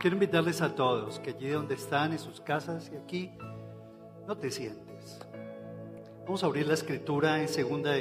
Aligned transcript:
Quiero 0.00 0.16
invitarles 0.16 0.62
a 0.62 0.74
todos 0.74 1.20
que 1.20 1.28
allí 1.28 1.50
donde 1.50 1.74
están, 1.74 2.12
en 2.12 2.18
sus 2.18 2.40
casas 2.40 2.90
y 2.90 2.96
aquí, 2.96 3.30
no 4.26 4.34
te 4.34 4.50
sientes. 4.50 5.20
Vamos 6.24 6.42
a 6.42 6.46
abrir 6.46 6.66
la 6.66 6.72
escritura 6.72 7.38
en 7.42 7.48
segunda 7.48 7.94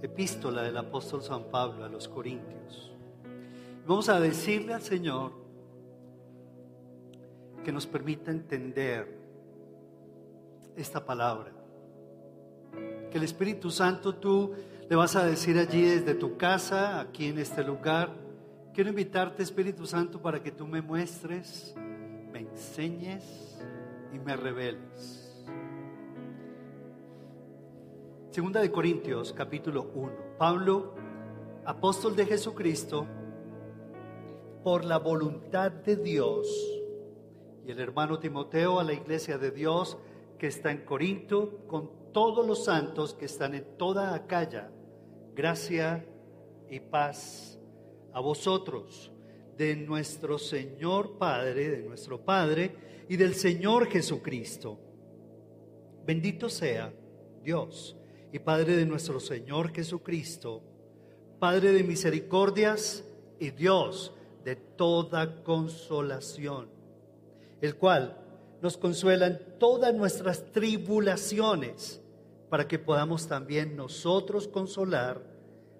epístola 0.00 0.62
del 0.62 0.78
apóstol 0.78 1.22
San 1.22 1.44
Pablo 1.50 1.84
a 1.84 1.88
los 1.90 2.08
Corintios. 2.08 2.94
Vamos 3.86 4.08
a 4.08 4.18
decirle 4.18 4.72
al 4.72 4.80
Señor 4.80 5.32
que 7.62 7.72
nos 7.72 7.86
permita 7.86 8.30
entender 8.30 9.18
esta 10.76 11.04
palabra. 11.04 11.52
Que 13.10 13.18
el 13.18 13.24
Espíritu 13.24 13.70
Santo 13.70 14.14
tú 14.14 14.54
le 14.88 14.96
vas 14.96 15.14
a 15.14 15.26
decir 15.26 15.58
allí 15.58 15.82
desde 15.82 16.14
tu 16.14 16.38
casa, 16.38 17.00
aquí 17.00 17.26
en 17.26 17.38
este 17.38 17.62
lugar, 17.62 18.27
Quiero 18.72 18.90
invitarte, 18.90 19.42
Espíritu 19.42 19.86
Santo, 19.86 20.20
para 20.22 20.40
que 20.42 20.52
tú 20.52 20.66
me 20.66 20.80
muestres, 20.80 21.74
me 22.32 22.40
enseñes 22.40 23.58
y 24.12 24.18
me 24.18 24.36
reveles. 24.36 25.44
Segunda 28.30 28.60
de 28.60 28.70
Corintios, 28.70 29.32
capítulo 29.32 29.90
1. 29.94 30.12
Pablo, 30.38 30.94
apóstol 31.64 32.14
de 32.14 32.26
Jesucristo, 32.26 33.06
por 34.62 34.84
la 34.84 34.98
voluntad 34.98 35.72
de 35.72 35.96
Dios, 35.96 36.46
y 37.66 37.72
el 37.72 37.80
hermano 37.80 38.20
Timoteo 38.20 38.78
a 38.78 38.84
la 38.84 38.92
iglesia 38.92 39.38
de 39.38 39.50
Dios 39.50 39.98
que 40.38 40.46
está 40.46 40.70
en 40.70 40.84
Corinto, 40.84 41.66
con 41.66 42.12
todos 42.12 42.46
los 42.46 42.64
santos 42.64 43.12
que 43.14 43.24
están 43.24 43.54
en 43.54 43.76
toda 43.76 44.14
Acaya, 44.14 44.70
gracia 45.34 46.06
y 46.70 46.78
paz 46.78 47.57
a 48.18 48.20
vosotros, 48.20 49.12
de 49.56 49.76
nuestro 49.76 50.40
Señor 50.40 51.18
Padre, 51.18 51.70
de 51.70 51.82
nuestro 51.84 52.20
Padre 52.20 53.04
y 53.08 53.16
del 53.16 53.36
Señor 53.36 53.86
Jesucristo. 53.86 54.76
Bendito 56.04 56.48
sea 56.48 56.92
Dios 57.44 57.96
y 58.32 58.40
Padre 58.40 58.74
de 58.74 58.86
nuestro 58.86 59.20
Señor 59.20 59.72
Jesucristo, 59.72 60.64
Padre 61.38 61.70
de 61.70 61.84
misericordias 61.84 63.04
y 63.38 63.50
Dios 63.50 64.12
de 64.44 64.56
toda 64.56 65.44
consolación, 65.44 66.68
el 67.60 67.76
cual 67.76 68.18
nos 68.60 68.76
consuela 68.76 69.28
en 69.28 69.38
todas 69.60 69.94
nuestras 69.94 70.50
tribulaciones, 70.50 72.02
para 72.50 72.66
que 72.66 72.80
podamos 72.80 73.28
también 73.28 73.76
nosotros 73.76 74.48
consolar 74.48 75.37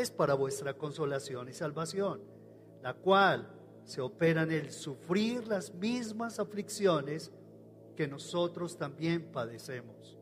es 0.00 0.10
para 0.10 0.34
vuestra 0.34 0.74
consolación 0.74 1.48
y 1.48 1.52
salvación, 1.52 2.20
la 2.82 2.94
cual 2.94 3.50
se 3.84 4.00
opera 4.00 4.42
en 4.42 4.52
el 4.52 4.72
sufrir 4.72 5.46
las 5.48 5.74
mismas 5.74 6.38
aflicciones 6.38 7.32
que 7.96 8.06
nosotros 8.06 8.76
también 8.76 9.30
padecemos. 9.32 10.16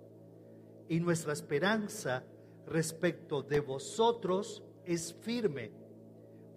Y 0.88 1.00
nuestra 1.00 1.32
esperanza 1.32 2.24
respecto 2.66 3.42
de 3.42 3.60
vosotros 3.60 4.62
es 4.84 5.14
firme, 5.20 5.70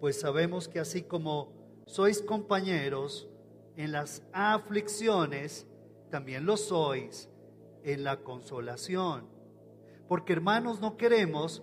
pues 0.00 0.20
sabemos 0.20 0.68
que 0.68 0.80
así 0.80 1.02
como 1.02 1.52
sois 1.86 2.22
compañeros 2.22 3.28
en 3.76 3.92
las 3.92 4.22
aflicciones, 4.32 5.66
también 6.10 6.44
lo 6.46 6.56
sois 6.56 7.28
en 7.84 8.04
la 8.04 8.20
consolación. 8.22 9.26
Porque 10.08 10.32
hermanos, 10.32 10.80
no 10.80 10.96
queremos 10.96 11.62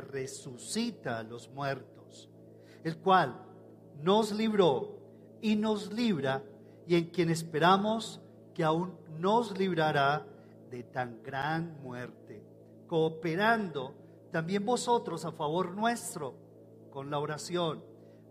resucita 0.00 1.18
a 1.18 1.22
los 1.22 1.48
muertos, 1.50 2.30
el 2.82 2.98
cual 2.98 3.40
nos 4.02 4.32
libró 4.32 4.98
y 5.40 5.56
nos 5.56 5.92
libra 5.92 6.42
y 6.86 6.96
en 6.96 7.10
quien 7.10 7.30
esperamos 7.30 8.20
que 8.54 8.64
aún 8.64 8.96
nos 9.18 9.58
librará 9.58 10.26
de 10.70 10.82
tan 10.82 11.22
gran 11.22 11.80
muerte, 11.82 12.42
cooperando 12.86 13.94
también 14.30 14.64
vosotros 14.64 15.24
a 15.24 15.32
favor 15.32 15.72
nuestro 15.72 16.34
con 16.90 17.10
la 17.10 17.18
oración, 17.18 17.82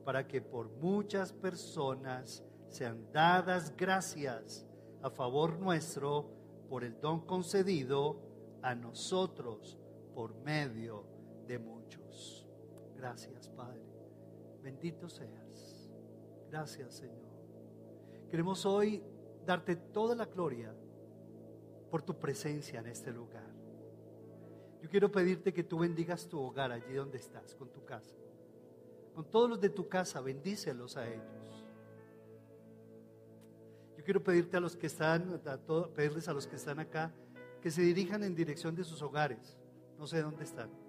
para 0.03 0.28
que 0.28 0.41
por 0.41 0.69
muchas 0.81 1.31
personas 1.31 2.44
sean 2.69 3.12
dadas 3.12 3.75
gracias 3.78 4.66
a 5.02 5.09
favor 5.09 5.59
nuestro 5.59 6.29
por 6.69 6.84
el 6.84 7.00
don 7.00 7.22
concedido 7.22 8.18
a 8.62 8.73
nosotros 8.75 9.78
por 10.13 10.35
medio 10.35 11.12
de 11.48 11.59
muchos. 11.59 12.48
Gracias, 12.96 13.50
Padre. 13.50 13.81
Bendito 14.62 15.09
seas. 15.09 15.92
Gracias, 16.50 16.96
Señor. 16.96 17.34
Queremos 18.30 18.66
hoy 18.66 19.04
darte 19.46 19.76
toda 19.76 20.16
la 20.16 20.26
gloria 20.26 20.74
por 21.92 22.02
tu 22.02 22.18
presencia 22.18 22.80
en 22.80 22.88
este 22.88 23.12
lugar. 23.12 23.52
Yo 24.82 24.90
quiero 24.90 25.12
pedirte 25.12 25.53
que 25.53 25.64
tú 25.64 25.80
bendigas 25.80 26.28
tu 26.28 26.40
hogar 26.40 26.72
allí 26.72 26.94
donde 26.94 27.18
estás, 27.18 27.56
con 27.56 27.70
tu 27.70 27.84
casa. 27.86 28.16
Con 29.14 29.30
todos 29.30 29.50
los 29.50 29.62
de 29.62 29.70
tu 29.70 29.88
casa, 29.88 30.20
bendícelos 30.22 30.98
a 30.98 31.08
ellos. 31.08 31.66
Yo 33.98 34.03
quiero 34.03 34.24
pedirte 34.24 34.58
a 34.58 34.59
los 34.59 34.76
que 34.76 34.88
están, 34.88 35.42
pedirles 35.96 36.28
a 36.28 36.34
los 36.34 36.48
que 36.48 36.56
están 36.56 36.80
acá, 36.80 37.14
que 37.62 37.70
se 37.70 37.82
dirijan 37.82 38.24
en 38.24 38.36
dirección 38.36 38.76
de 38.76 38.84
sus 38.84 39.02
hogares. 39.02 39.58
No 39.98 40.08
sé 40.08 40.22
dónde 40.22 40.44
están 40.44 40.83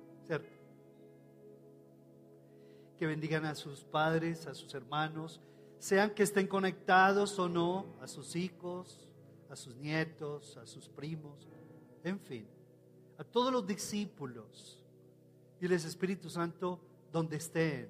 que 2.98 3.06
bendigan 3.06 3.44
a 3.44 3.54
sus 3.54 3.84
padres, 3.84 4.46
a 4.46 4.54
sus 4.54 4.74
hermanos, 4.74 5.40
sean 5.78 6.10
que 6.10 6.22
estén 6.22 6.46
conectados 6.46 7.38
o 7.38 7.48
no, 7.48 7.86
a 8.00 8.06
sus 8.06 8.36
hijos, 8.36 9.08
a 9.50 9.56
sus 9.56 9.76
nietos, 9.76 10.56
a 10.56 10.66
sus 10.66 10.88
primos, 10.88 11.48
en 12.02 12.18
fin, 12.20 12.46
a 13.18 13.24
todos 13.24 13.52
los 13.52 13.66
discípulos. 13.66 14.82
Diles, 15.60 15.84
Espíritu 15.84 16.28
Santo, 16.28 16.80
donde 17.12 17.36
estén, 17.36 17.88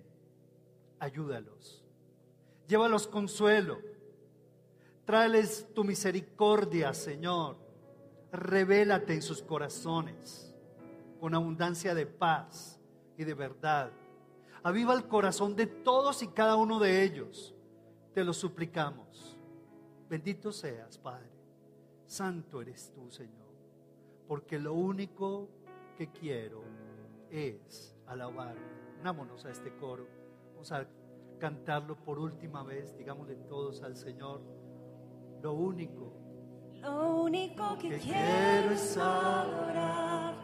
ayúdalos. 0.98 1.82
Llévalos 2.66 3.06
consuelo. 3.06 3.78
Tráeles 5.04 5.66
tu 5.74 5.84
misericordia, 5.84 6.94
Señor. 6.94 7.56
Revélate 8.32 9.14
en 9.14 9.22
sus 9.22 9.42
corazones 9.42 10.53
con 11.24 11.34
abundancia 11.34 11.94
de 11.94 12.04
paz 12.04 12.78
y 13.16 13.24
de 13.24 13.32
verdad. 13.32 13.90
Aviva 14.62 14.92
el 14.92 15.08
corazón 15.08 15.56
de 15.56 15.66
todos 15.66 16.22
y 16.22 16.28
cada 16.28 16.56
uno 16.56 16.78
de 16.78 17.02
ellos. 17.02 17.54
Te 18.12 18.22
lo 18.22 18.34
suplicamos. 18.34 19.34
Bendito 20.06 20.52
seas, 20.52 20.98
Padre. 20.98 21.30
Santo 22.04 22.60
eres 22.60 22.92
tú, 22.92 23.10
Señor. 23.10 23.48
Porque 24.28 24.58
lo 24.58 24.74
único 24.74 25.48
que 25.96 26.12
quiero 26.12 26.62
es 27.30 27.96
alabar. 28.06 28.54
Unámonos 29.00 29.46
a 29.46 29.50
este 29.50 29.74
coro. 29.76 30.06
Vamos 30.52 30.72
a 30.72 30.86
cantarlo 31.38 31.96
por 32.04 32.18
última 32.18 32.62
vez. 32.62 32.98
Digámosle 32.98 33.36
todos 33.48 33.82
al 33.82 33.96
Señor. 33.96 34.42
Lo 35.40 35.54
único. 35.54 36.12
Lo 36.82 37.22
único 37.22 37.78
que, 37.78 37.96
quiero 37.96 38.72
es 38.72 38.94
adorar 38.98 40.43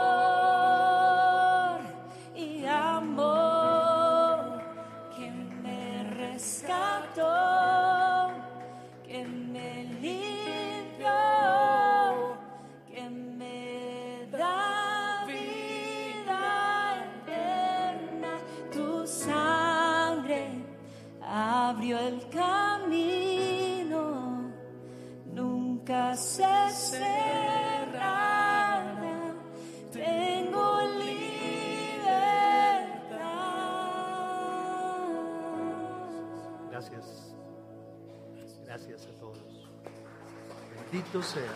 Bendito 41.01 41.23
seas. 41.23 41.47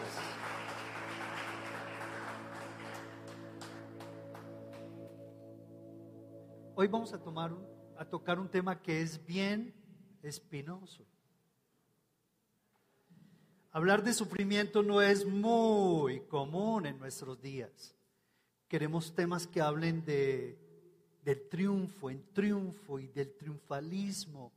Hoy 6.74 6.88
vamos 6.88 7.13
a 7.13 7.19
tomar 7.19 7.53
a 7.95 8.06
tocar 8.06 8.39
un 8.39 8.50
tema 8.50 8.81
que 8.81 9.01
es 9.01 9.24
bien 9.24 9.71
espinoso. 10.24 11.06
Hablar 13.71 14.03
de 14.03 14.13
sufrimiento 14.13 14.81
no 14.81 15.00
es 15.00 15.27
muy 15.27 16.21
común 16.21 16.88
en 16.88 16.97
nuestros 16.97 17.39
días. 17.39 17.95
Queremos 18.68 19.13
temas 19.13 19.45
que 19.45 19.62
hablen 19.62 20.03
de, 20.06 20.57
del 21.24 21.47
triunfo 21.50 22.09
en 22.09 22.33
triunfo 22.33 22.97
y 22.97 23.09
del 23.09 23.38
triunfalismo 23.38 24.51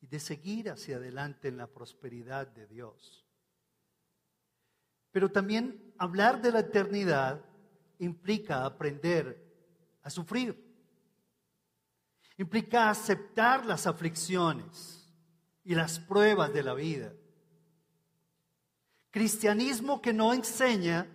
y 0.00 0.08
de 0.08 0.18
seguir 0.18 0.70
hacia 0.70 0.96
adelante 0.96 1.46
en 1.46 1.56
la 1.56 1.68
prosperidad 1.68 2.48
de 2.48 2.66
Dios. 2.66 3.23
Pero 5.14 5.30
también 5.30 5.94
hablar 5.96 6.42
de 6.42 6.50
la 6.50 6.58
eternidad 6.58 7.40
implica 8.00 8.66
aprender 8.66 9.40
a 10.02 10.10
sufrir. 10.10 10.60
Implica 12.36 12.90
aceptar 12.90 13.64
las 13.64 13.86
aflicciones 13.86 15.08
y 15.62 15.76
las 15.76 16.00
pruebas 16.00 16.52
de 16.52 16.64
la 16.64 16.74
vida. 16.74 17.12
Cristianismo 19.12 20.02
que 20.02 20.12
no 20.12 20.34
enseña 20.34 21.06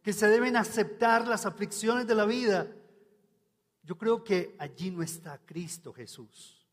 que 0.00 0.14
se 0.14 0.28
deben 0.28 0.56
aceptar 0.56 1.28
las 1.28 1.44
aflicciones 1.44 2.06
de 2.06 2.14
la 2.14 2.24
vida. 2.24 2.74
Yo 3.82 3.98
creo 3.98 4.24
que 4.24 4.56
allí 4.58 4.90
no 4.90 5.02
está 5.02 5.36
Cristo 5.44 5.92
Jesús, 5.92 6.66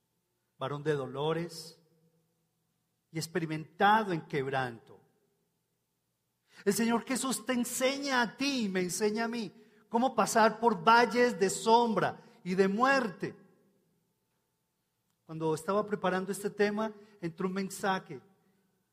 varón 0.57 0.81
de 0.81 0.93
dolores 0.93 1.77
y 3.11 3.17
experimentado 3.17 4.13
en 4.13 4.21
quebranto. 4.21 4.98
El 6.65 6.73
Señor 6.73 7.05
Jesús 7.05 7.45
te 7.45 7.53
enseña 7.53 8.21
a 8.21 8.37
ti 8.37 8.65
y 8.65 8.69
me 8.69 8.81
enseña 8.81 9.25
a 9.25 9.27
mí 9.27 9.51
cómo 9.87 10.15
pasar 10.15 10.59
por 10.59 10.83
valles 10.83 11.39
de 11.39 11.49
sombra 11.49 12.21
y 12.43 12.55
de 12.55 12.67
muerte. 12.67 13.35
Cuando 15.25 15.53
estaba 15.53 15.85
preparando 15.85 16.31
este 16.31 16.49
tema, 16.49 16.91
entró 17.21 17.47
un 17.47 17.53
mensaje 17.53 18.19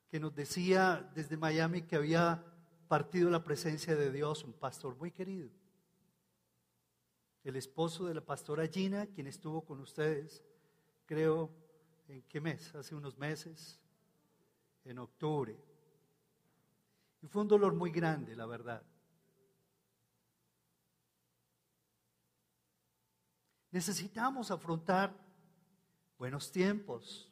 que 0.08 0.20
nos 0.20 0.34
decía 0.34 1.10
desde 1.14 1.36
Miami 1.36 1.82
que 1.82 1.96
había 1.96 2.44
partido 2.88 3.30
la 3.30 3.42
presencia 3.42 3.96
de 3.96 4.12
Dios, 4.12 4.44
un 4.44 4.52
pastor 4.52 4.96
muy 4.96 5.10
querido. 5.10 5.50
El 7.42 7.56
esposo 7.56 8.06
de 8.06 8.14
la 8.14 8.20
pastora 8.20 8.66
Gina, 8.66 9.06
quien 9.06 9.26
estuvo 9.26 9.62
con 9.62 9.80
ustedes, 9.80 10.42
creo, 11.04 11.50
¿en 12.08 12.22
qué 12.22 12.40
mes? 12.40 12.74
Hace 12.74 12.94
unos 12.94 13.16
meses, 13.18 13.80
en 14.84 14.98
octubre. 14.98 15.56
Fue 17.30 17.42
un 17.42 17.48
dolor 17.48 17.74
muy 17.74 17.90
grande, 17.90 18.34
la 18.34 18.46
verdad. 18.46 18.82
Necesitamos 23.70 24.50
afrontar 24.50 25.14
buenos 26.18 26.50
tiempos, 26.50 27.30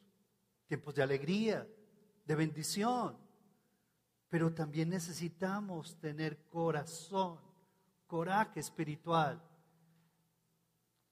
tiempos 0.67 0.93
de 0.93 1.01
alegría, 1.01 1.67
de 2.25 2.35
bendición, 2.35 3.17
pero 4.29 4.53
también 4.53 4.89
necesitamos 4.89 5.99
tener 5.99 6.45
corazón, 6.45 7.39
coraje 8.05 8.59
espiritual 8.59 9.41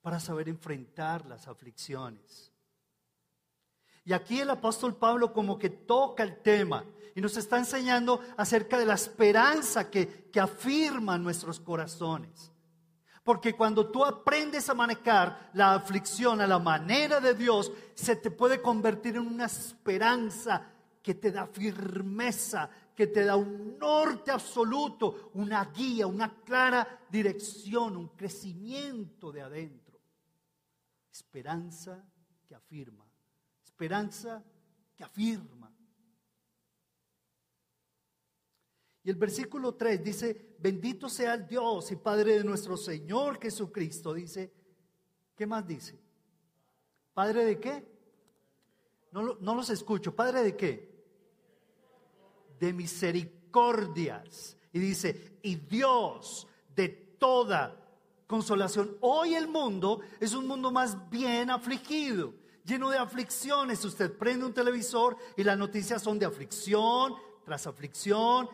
para 0.02 0.20
saber 0.20 0.50
enfrentar 0.50 1.26
las 1.26 1.48
aflicciones. 1.48 2.53
Y 4.06 4.14
aquí 4.14 4.40
el 4.40 4.50
apóstol 4.50 4.96
Pablo 4.96 5.32
como 5.32 5.58
que 5.58 5.70
toca 5.70 6.24
el 6.24 6.42
tema 6.42 6.86
y 7.16 7.22
nos 7.22 7.38
está 7.38 7.58
enseñando 7.58 8.20
acerca 8.38 8.78
de 8.78 8.86
la 8.86 8.96
esperanza 8.96 9.90
que, 9.90 10.30
que 10.32 10.40
afirma 10.40 11.18
nuestros 11.18 11.60
corazones. 11.60 12.52
Porque 13.24 13.54
cuando 13.54 13.90
tú 13.90 14.04
aprendes 14.04 14.70
a 14.70 14.74
manejar 14.74 15.50
la 15.54 15.76
aflicción 15.76 16.42
a 16.42 16.48
la 16.48 16.60
manera 16.60 17.22
de 17.22 17.34
Dios, 17.34 17.72
se 17.94 18.18
te 18.18 18.30
puede 18.30 18.62
convertir 18.62 19.16
en 19.16 19.28
una 19.28 19.46
esperanza 19.46 20.70
que 21.02 21.16
te 21.16 21.32
da 21.32 21.48
firmeza, 21.48 22.70
que 22.96 23.08
te 23.08 23.24
da 23.24 23.36
un 23.38 23.78
norte 23.78 24.32
absoluto, 24.32 25.32
una 25.36 25.64
guía, 25.66 26.08
una 26.08 26.42
clara 26.44 27.02
dirección, 27.10 27.96
un 27.96 28.10
crecimiento 28.10 29.32
de 29.32 29.42
adentro. 29.42 30.02
Esperanza 31.12 32.04
que 32.46 32.56
afirma, 32.56 33.06
esperanza 33.64 34.44
que 34.96 35.04
afirma. 35.04 35.72
Y 39.04 39.10
el 39.10 39.16
versículo 39.16 39.76
3 39.76 40.04
dice, 40.04 40.56
bendito 40.60 41.10
sea 41.10 41.34
el 41.34 41.46
Dios 41.46 41.92
y 41.92 41.98
Padre 41.98 42.38
de 42.38 42.44
nuestro 42.44 42.78
Señor 42.78 43.40
Jesucristo. 43.42 44.14
Dice, 44.14 44.54
¿qué 45.36 45.46
más 45.46 45.68
dice? 45.68 46.00
¿Padre 47.14 47.44
de 47.46 47.60
qué? 47.60 47.86
No, 49.12 49.36
no 49.42 49.56
los 49.56 49.70
escucho. 49.70 50.16
¿Padre 50.16 50.42
de 50.44 50.56
qué? 50.56 51.06
De 52.60 52.72
misericordias. 52.72 54.58
Y 54.72 54.80
dice, 54.80 55.38
y 55.42 55.56
Dios 55.56 56.48
de 56.74 56.88
toda 56.90 57.80
consolación. 58.26 58.98
Hoy 59.02 59.36
el 59.36 59.48
mundo 59.48 60.00
es 60.20 60.34
un 60.34 60.48
mundo 60.48 60.72
más 60.72 61.10
bien 61.10 61.50
afligido, 61.50 62.34
lleno 62.64 62.90
de 62.90 62.98
aflicciones. 62.98 63.84
Usted 63.86 64.18
prende 64.18 64.46
un 64.46 64.54
televisor 64.54 65.18
y 65.38 65.44
las 65.44 65.58
noticias 65.58 66.02
son 66.02 66.20
de 66.20 66.26
aflicción 66.26 67.16
tras 67.44 67.68
aflicción, 67.68 68.50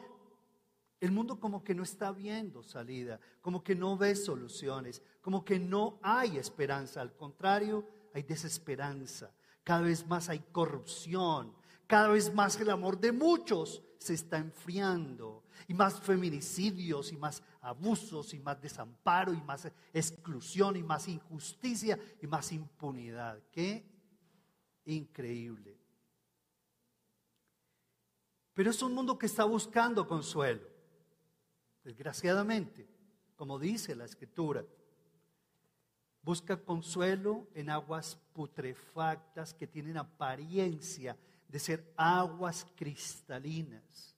el 1.00 1.12
mundo 1.12 1.40
como 1.40 1.64
que 1.64 1.74
no 1.74 1.84
está 1.84 2.12
viendo 2.12 2.62
salida, 2.62 3.20
como 3.42 3.64
que 3.64 3.76
no 3.76 3.98
ve 3.98 4.16
soluciones, 4.16 5.02
como 5.22 5.46
que 5.46 5.60
no 5.60 6.00
hay 6.02 6.38
esperanza. 6.38 7.02
Al 7.02 7.16
contrario, 7.16 7.88
hay 8.14 8.24
desesperanza. 8.24 9.32
Cada 9.64 9.82
vez 9.82 10.06
más 10.08 10.28
hay 10.30 10.40
corrupción. 10.52 11.54
Cada 11.88 12.10
vez 12.10 12.34
más 12.34 12.60
el 12.60 12.70
amor 12.70 13.00
de 13.00 13.12
muchos 13.12 13.82
se 13.98 14.14
está 14.14 14.38
enfriando. 14.38 15.44
Y 15.68 15.74
más 15.74 16.00
feminicidios, 16.02 17.12
y 17.14 17.18
más 17.18 17.44
abusos, 17.62 18.34
y 18.34 18.40
más 18.40 18.62
desamparo, 18.62 19.34
y 19.34 19.42
más 19.42 19.72
exclusión, 19.94 20.76
y 20.76 20.84
más 20.84 21.08
injusticia, 21.08 21.98
y 22.22 22.28
más 22.28 22.52
impunidad. 22.52 23.40
Qué 23.52 23.89
increíble. 24.86 25.78
Pero 28.54 28.72
es 28.72 28.82
un 28.82 28.94
mundo 28.94 29.18
que 29.18 29.26
está 29.26 29.46
buscando 29.46 30.08
consuelo 30.08 30.68
desgraciadamente, 31.84 32.88
como 33.36 33.58
dice 33.58 33.96
la 33.96 34.06
escritura. 34.06 34.66
Busca 36.22 36.58
consuelo 36.58 37.48
en 37.54 37.70
aguas 37.70 38.18
putrefactas 38.34 39.54
que 39.54 39.66
tienen 39.66 39.98
apariencia 39.98 41.18
de 41.48 41.60
ser 41.60 41.94
aguas 41.96 42.68
cristalinas. 42.76 44.16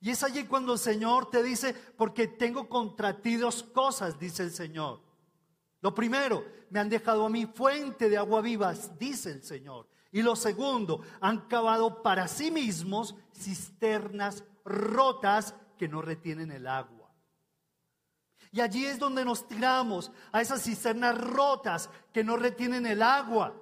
Y 0.00 0.10
es 0.10 0.22
allí 0.22 0.44
cuando 0.44 0.74
el 0.74 0.78
Señor 0.78 1.30
te 1.30 1.42
dice, 1.42 1.74
porque 1.96 2.28
tengo 2.28 2.68
contra 2.68 3.20
ti 3.20 3.36
dos 3.36 3.62
cosas, 3.62 4.18
dice 4.18 4.42
el 4.42 4.52
Señor. 4.52 5.00
Lo 5.86 5.94
primero, 5.94 6.44
me 6.70 6.80
han 6.80 6.88
dejado 6.88 7.24
a 7.24 7.28
mí 7.28 7.46
fuente 7.46 8.10
de 8.10 8.16
agua 8.16 8.40
vivas, 8.40 8.98
dice 8.98 9.30
el 9.30 9.44
Señor. 9.44 9.88
Y 10.10 10.20
lo 10.20 10.34
segundo, 10.34 11.00
han 11.20 11.46
cavado 11.46 12.02
para 12.02 12.26
sí 12.26 12.50
mismos 12.50 13.14
cisternas 13.32 14.42
rotas 14.64 15.54
que 15.78 15.86
no 15.86 16.02
retienen 16.02 16.50
el 16.50 16.66
agua. 16.66 17.14
Y 18.50 18.60
allí 18.60 18.84
es 18.84 18.98
donde 18.98 19.24
nos 19.24 19.46
tiramos 19.46 20.10
a 20.32 20.40
esas 20.40 20.64
cisternas 20.64 21.16
rotas 21.16 21.88
que 22.12 22.24
no 22.24 22.36
retienen 22.36 22.84
el 22.84 23.00
agua. 23.00 23.54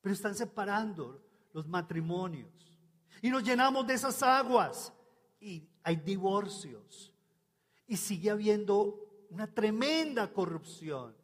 Pero 0.00 0.12
están 0.12 0.34
separando 0.34 1.24
los 1.52 1.68
matrimonios. 1.68 2.74
Y 3.22 3.30
nos 3.30 3.44
llenamos 3.44 3.86
de 3.86 3.94
esas 3.94 4.20
aguas. 4.24 4.92
Y 5.38 5.70
hay 5.84 5.94
divorcios. 5.94 7.14
Y 7.86 7.96
sigue 7.96 8.30
habiendo 8.30 9.09
una 9.30 9.52
tremenda 9.52 10.32
corrupción 10.32 11.14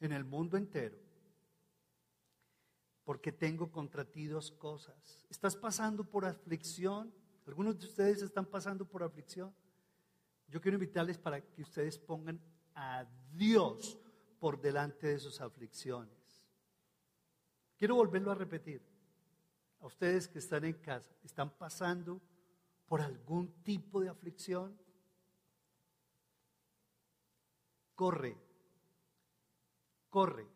en 0.00 0.12
el 0.12 0.24
mundo 0.24 0.56
entero. 0.56 0.98
Porque 3.04 3.32
tengo 3.32 3.70
contra 3.70 4.04
ti 4.04 4.26
dos 4.26 4.50
cosas. 4.50 5.24
¿Estás 5.28 5.54
pasando 5.54 6.04
por 6.04 6.24
aflicción? 6.24 7.14
¿Algunos 7.46 7.78
de 7.78 7.86
ustedes 7.86 8.22
están 8.22 8.46
pasando 8.46 8.86
por 8.86 9.02
aflicción? 9.02 9.54
Yo 10.48 10.60
quiero 10.60 10.76
invitarles 10.76 11.18
para 11.18 11.40
que 11.40 11.62
ustedes 11.62 11.98
pongan 11.98 12.40
a 12.74 13.06
Dios 13.32 13.98
por 14.38 14.60
delante 14.60 15.06
de 15.08 15.18
sus 15.18 15.40
aflicciones. 15.40 16.42
Quiero 17.76 17.96
volverlo 17.96 18.30
a 18.30 18.34
repetir. 18.34 18.82
A 19.80 19.86
ustedes 19.86 20.26
que 20.26 20.38
están 20.38 20.64
en 20.64 20.74
casa, 20.74 21.14
¿están 21.22 21.50
pasando 21.50 22.22
por 22.86 23.02
algún 23.02 23.52
tipo 23.62 24.00
de 24.00 24.08
aflicción? 24.08 24.78
Corre, 27.94 28.36
corre 30.10 30.46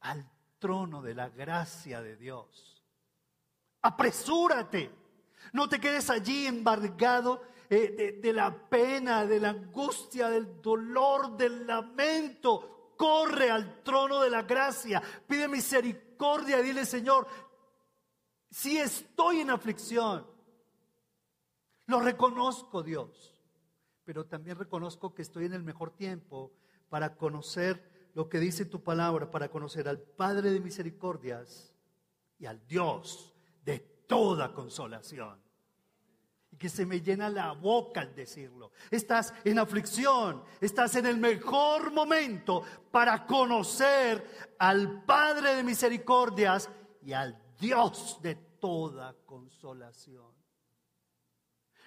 al 0.00 0.28
trono 0.58 1.02
de 1.02 1.14
la 1.14 1.28
gracia 1.28 2.00
de 2.00 2.16
Dios. 2.16 2.84
Apresúrate. 3.82 4.90
No 5.52 5.68
te 5.68 5.80
quedes 5.80 6.10
allí 6.10 6.46
embargado 6.46 7.42
eh, 7.68 7.94
de, 7.96 8.12
de 8.12 8.32
la 8.32 8.68
pena, 8.68 9.24
de 9.24 9.40
la 9.40 9.50
angustia, 9.50 10.28
del 10.28 10.60
dolor, 10.60 11.36
del 11.36 11.66
lamento. 11.66 12.94
Corre 12.96 13.50
al 13.50 13.82
trono 13.82 14.20
de 14.20 14.30
la 14.30 14.42
gracia. 14.42 15.02
Pide 15.26 15.48
misericordia 15.48 16.60
dile, 16.60 16.84
Señor, 16.84 17.26
si 18.50 18.78
estoy 18.78 19.40
en 19.40 19.50
aflicción, 19.50 20.26
lo 21.86 22.00
reconozco, 22.00 22.82
Dios 22.82 23.40
pero 24.10 24.26
también 24.26 24.58
reconozco 24.58 25.14
que 25.14 25.22
estoy 25.22 25.44
en 25.44 25.52
el 25.52 25.62
mejor 25.62 25.92
tiempo 25.92 26.50
para 26.90 27.16
conocer 27.16 28.10
lo 28.14 28.28
que 28.28 28.38
dice 28.38 28.66
tu 28.66 28.82
palabra, 28.82 29.30
para 29.30 29.48
conocer 29.48 29.88
al 29.88 29.98
Padre 29.98 30.50
de 30.50 30.60
misericordias 30.60 31.72
y 32.38 32.44
al 32.46 32.66
Dios 32.66 33.32
de 33.64 33.78
toda 34.06 34.52
consolación. 34.52 35.40
Y 36.50 36.56
que 36.56 36.68
se 36.68 36.84
me 36.84 37.00
llena 37.00 37.30
la 37.30 37.52
boca 37.52 38.00
al 38.00 38.14
decirlo. 38.14 38.72
Estás 38.90 39.32
en 39.44 39.60
aflicción, 39.60 40.42
estás 40.60 40.96
en 40.96 41.06
el 41.06 41.16
mejor 41.16 41.92
momento 41.92 42.64
para 42.90 43.24
conocer 43.24 44.54
al 44.58 45.04
Padre 45.04 45.54
de 45.54 45.62
misericordias 45.62 46.68
y 47.02 47.12
al 47.12 47.40
Dios 47.58 48.18
de 48.20 48.34
toda 48.34 49.14
consolación. 49.24 50.39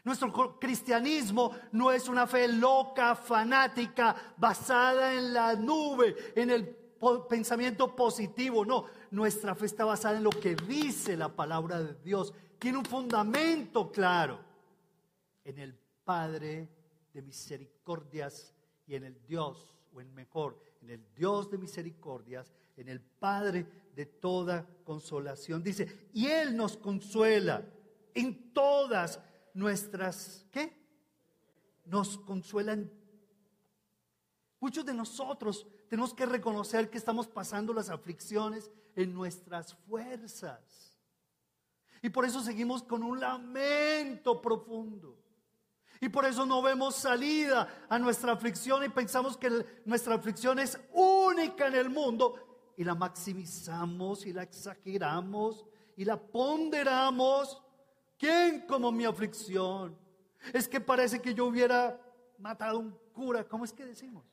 Nuestro 0.04 0.60
cristianismo 0.60 1.52
no 1.72 1.92
es 1.92 2.10
una 2.10 2.28
fe 2.28 2.48
loca, 2.50 3.16
fanática, 3.16 4.34
basada 4.36 5.14
en 5.14 5.34
la 5.34 5.56
nube, 5.56 6.16
en 6.36 6.50
el 6.50 6.76
pensamiento 7.30 7.96
positivo. 7.96 8.66
No, 8.66 8.86
nuestra 9.12 9.56
fe 9.56 9.66
está 9.66 9.86
basada 9.86 10.18
en 10.18 10.24
lo 10.24 10.30
que 10.30 10.56
dice 10.56 11.16
la 11.16 11.30
palabra 11.30 11.82
de 11.82 11.96
Dios. 12.04 12.34
Tiene 12.60 12.80
un 12.80 12.86
fundamento 12.86 13.92
claro 13.92 14.40
en 15.46 15.60
el 15.60 15.74
Padre 16.04 16.68
de 17.14 17.22
misericordias 17.22 18.54
y 18.86 18.96
en 18.96 19.06
el 19.06 19.26
Dios, 19.26 19.74
o 19.94 20.02
en 20.02 20.14
mejor, 20.14 20.62
en 20.82 20.90
el 20.90 21.14
Dios 21.16 21.50
de 21.50 21.58
misericordias, 21.58 22.52
en 22.76 22.90
el 22.90 23.00
Padre 23.00 23.66
de 23.96 24.06
toda 24.06 24.68
consolación. 24.84 25.64
Dice, 25.64 26.10
y 26.14 26.28
Él 26.28 26.58
nos 26.58 26.76
consuela 26.76 27.64
en 28.14 28.52
todas 28.52 29.22
nuestras, 29.54 30.46
¿qué? 30.52 30.76
Nos 31.86 32.18
consuelan. 32.18 32.92
Muchos 34.60 34.86
de 34.86 34.94
nosotros 34.94 35.68
tenemos 35.90 36.14
que 36.14 36.26
reconocer 36.26 36.90
que 36.90 36.98
estamos 36.98 37.28
pasando 37.28 37.74
las 37.74 37.90
aflicciones 37.90 38.72
en 38.96 39.14
nuestras 39.14 39.74
fuerzas. 39.74 40.98
Y 42.02 42.10
por 42.10 42.26
eso 42.26 42.42
seguimos 42.42 42.84
con 42.84 43.04
un 43.04 43.20
lamento 43.20 44.42
profundo. 44.42 45.18
Y 46.02 46.10
por 46.10 46.26
eso 46.26 46.46
no 46.46 46.62
vemos 46.62 46.96
salida 46.96 47.86
a 47.88 47.98
nuestra 47.98 48.34
aflicción 48.34 48.84
y 48.84 48.90
pensamos 48.90 49.38
que 49.38 49.50
nuestra 49.86 50.16
aflicción 50.16 50.60
es 50.60 50.78
única 50.92 51.68
en 51.68 51.76
el 51.76 51.90
mundo 51.90 52.74
y 52.76 52.84
la 52.84 52.94
maximizamos 52.94 54.26
y 54.26 54.34
la 54.34 54.44
exageramos 54.44 55.66
y 55.96 56.04
la 56.04 56.20
ponderamos 56.20 57.62
¿Quién 58.24 58.62
como 58.62 58.89
mi 58.89 59.03
aflicción? 59.03 59.98
Es 60.53 60.70
que 60.70 60.80
parece 60.80 61.22
que 61.22 61.34
yo 61.34 61.46
hubiera 61.46 62.00
matado 62.38 62.77
a 62.77 62.80
un 62.80 62.98
cura. 63.12 63.44
¿Cómo 63.44 63.65
es 63.65 63.74
que 63.74 63.86
decimos? 63.86 64.24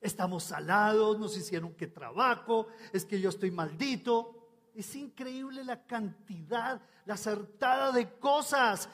Estamos 0.00 0.42
salados, 0.42 1.16
nos 1.16 1.36
hicieron 1.36 1.74
que 1.74 1.86
trabajo, 1.86 2.66
es 2.92 3.04
que 3.04 3.20
yo 3.20 3.28
estoy 3.28 3.52
maldito. 3.52 4.48
Es 4.74 4.96
increíble 4.96 5.62
la 5.62 5.86
cantidad, 5.86 6.82
la 7.04 7.14
acertada 7.14 7.92
de 7.92 8.18
cosas. 8.18 8.88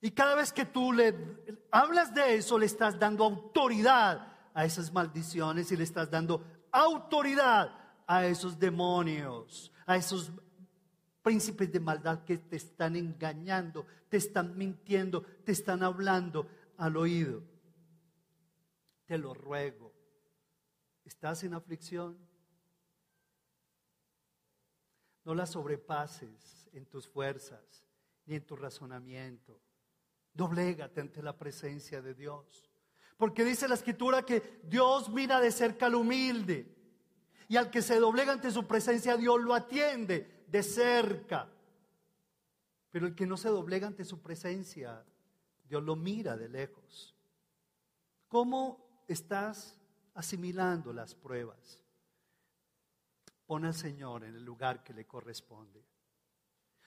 Y 0.00 0.12
cada 0.12 0.36
vez 0.36 0.52
que 0.52 0.66
tú 0.66 0.92
le 0.92 1.12
hablas 1.72 2.14
de 2.14 2.36
eso, 2.36 2.56
le 2.56 2.66
estás 2.66 3.00
dando 3.00 3.24
autoridad 3.24 4.32
a 4.54 4.64
esas 4.64 4.92
maldiciones 4.92 5.72
y 5.72 5.76
le 5.76 5.82
estás 5.82 6.08
dando 6.08 6.44
autoridad 6.70 7.85
a 8.06 8.26
esos 8.26 8.58
demonios, 8.58 9.72
a 9.84 9.96
esos 9.96 10.32
príncipes 11.22 11.72
de 11.72 11.80
maldad 11.80 12.24
que 12.24 12.38
te 12.38 12.56
están 12.56 12.94
engañando, 12.94 13.84
te 14.08 14.16
están 14.16 14.56
mintiendo, 14.56 15.22
te 15.22 15.52
están 15.52 15.82
hablando 15.82 16.48
al 16.76 16.96
oído. 16.96 17.42
Te 19.06 19.18
lo 19.18 19.34
ruego. 19.34 19.92
¿Estás 21.04 21.42
en 21.44 21.54
aflicción? 21.54 22.16
No 25.24 25.34
la 25.34 25.46
sobrepases 25.46 26.68
en 26.72 26.86
tus 26.86 27.08
fuerzas 27.08 27.84
ni 28.26 28.36
en 28.36 28.46
tu 28.46 28.54
razonamiento. 28.54 29.60
Doblégate 30.32 31.00
ante 31.00 31.22
la 31.22 31.36
presencia 31.36 32.02
de 32.02 32.14
Dios. 32.14 32.70
Porque 33.16 33.44
dice 33.44 33.66
la 33.66 33.74
escritura 33.74 34.22
que 34.22 34.60
Dios 34.64 35.08
mira 35.08 35.40
de 35.40 35.50
cerca 35.50 35.86
al 35.86 35.94
humilde 35.94 36.75
y 37.48 37.56
al 37.56 37.70
que 37.70 37.82
se 37.82 37.98
doblega 37.98 38.32
ante 38.32 38.50
su 38.50 38.66
presencia, 38.66 39.16
Dios 39.16 39.40
lo 39.40 39.54
atiende 39.54 40.44
de 40.48 40.62
cerca. 40.62 41.48
Pero 42.90 43.06
el 43.06 43.14
que 43.14 43.26
no 43.26 43.36
se 43.36 43.48
doblega 43.48 43.86
ante 43.86 44.04
su 44.04 44.20
presencia, 44.20 45.04
Dios 45.68 45.82
lo 45.82 45.96
mira 45.96 46.36
de 46.36 46.48
lejos. 46.48 47.14
¿Cómo 48.28 49.04
estás 49.06 49.78
asimilando 50.14 50.92
las 50.92 51.14
pruebas? 51.14 51.82
Pon 53.46 53.64
al 53.64 53.74
Señor 53.74 54.24
en 54.24 54.34
el 54.34 54.44
lugar 54.44 54.82
que 54.82 54.92
le 54.92 55.06
corresponde. 55.06 55.84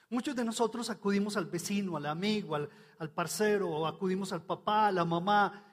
Muchos 0.09 0.35
de 0.35 0.43
nosotros 0.43 0.89
acudimos 0.89 1.37
al 1.37 1.45
vecino, 1.45 1.95
al 1.95 2.07
amigo, 2.07 2.55
al, 2.55 2.69
al 2.97 3.11
parcero, 3.11 3.69
o 3.69 3.85
acudimos 3.85 4.33
al 4.33 4.41
papá, 4.41 4.87
a 4.87 4.91
la 4.91 5.05
mamá, 5.05 5.68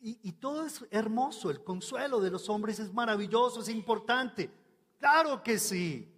y, 0.00 0.32
todo 0.32 0.64
es 0.64 0.84
hermoso, 0.90 1.50
el 1.50 1.64
consuelo 1.64 2.20
de 2.20 2.30
los 2.30 2.48
hombres 2.48 2.78
es 2.78 2.92
maravilloso, 2.92 3.60
es 3.60 3.68
importante. 3.68 4.50
Claro 4.98 5.42
que 5.42 5.58
sí. 5.58 6.08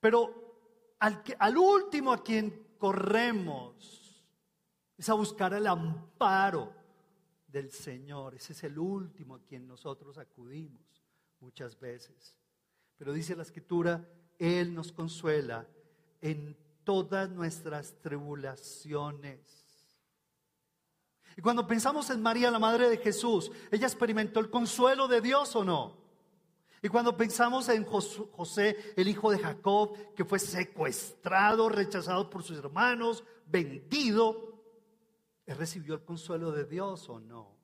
Pero 0.00 0.96
al, 0.98 1.22
al 1.38 1.56
último 1.56 2.12
a 2.12 2.22
quien 2.22 2.74
corremos 2.78 4.24
es 4.96 5.08
a 5.08 5.14
buscar 5.14 5.54
el 5.54 5.66
amparo 5.66 6.72
del 7.46 7.70
Señor. 7.70 8.34
Ese 8.34 8.52
es 8.52 8.64
el 8.64 8.78
último 8.78 9.36
a 9.36 9.42
quien 9.42 9.66
nosotros 9.66 10.18
acudimos 10.18 10.82
muchas 11.40 11.78
veces. 11.78 12.36
Pero 12.96 13.12
dice 13.12 13.36
la 13.36 13.42
escritura, 13.42 14.08
Él 14.38 14.74
nos 14.74 14.92
consuela 14.92 15.66
en 16.20 16.56
todas 16.84 17.30
nuestras 17.30 17.94
tribulaciones. 18.00 19.63
Y 21.36 21.42
cuando 21.42 21.66
pensamos 21.66 22.10
en 22.10 22.22
María, 22.22 22.50
la 22.50 22.58
madre 22.58 22.88
de 22.88 22.98
Jesús, 22.98 23.50
ella 23.70 23.86
experimentó 23.86 24.40
el 24.40 24.50
consuelo 24.50 25.08
de 25.08 25.20
Dios 25.20 25.54
o 25.56 25.64
no. 25.64 25.96
Y 26.82 26.88
cuando 26.88 27.16
pensamos 27.16 27.68
en 27.70 27.84
José, 27.84 28.92
el 28.96 29.08
hijo 29.08 29.30
de 29.30 29.38
Jacob, 29.38 29.96
que 30.14 30.24
fue 30.24 30.38
secuestrado, 30.38 31.70
rechazado 31.70 32.28
por 32.28 32.42
sus 32.42 32.58
hermanos, 32.58 33.24
vendido, 33.46 34.62
¿él 35.46 35.56
recibió 35.56 35.94
el 35.94 36.04
consuelo 36.04 36.52
de 36.52 36.66
Dios 36.66 37.08
o 37.08 37.18
no? 37.18 37.56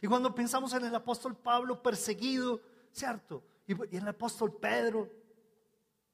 Y 0.00 0.06
cuando 0.06 0.34
pensamos 0.34 0.72
en 0.74 0.84
el 0.84 0.94
apóstol 0.94 1.36
Pablo 1.36 1.82
perseguido, 1.82 2.60
¿cierto? 2.92 3.42
Y 3.66 3.72
en 3.72 4.02
el 4.02 4.08
apóstol 4.08 4.54
Pedro, 4.54 5.10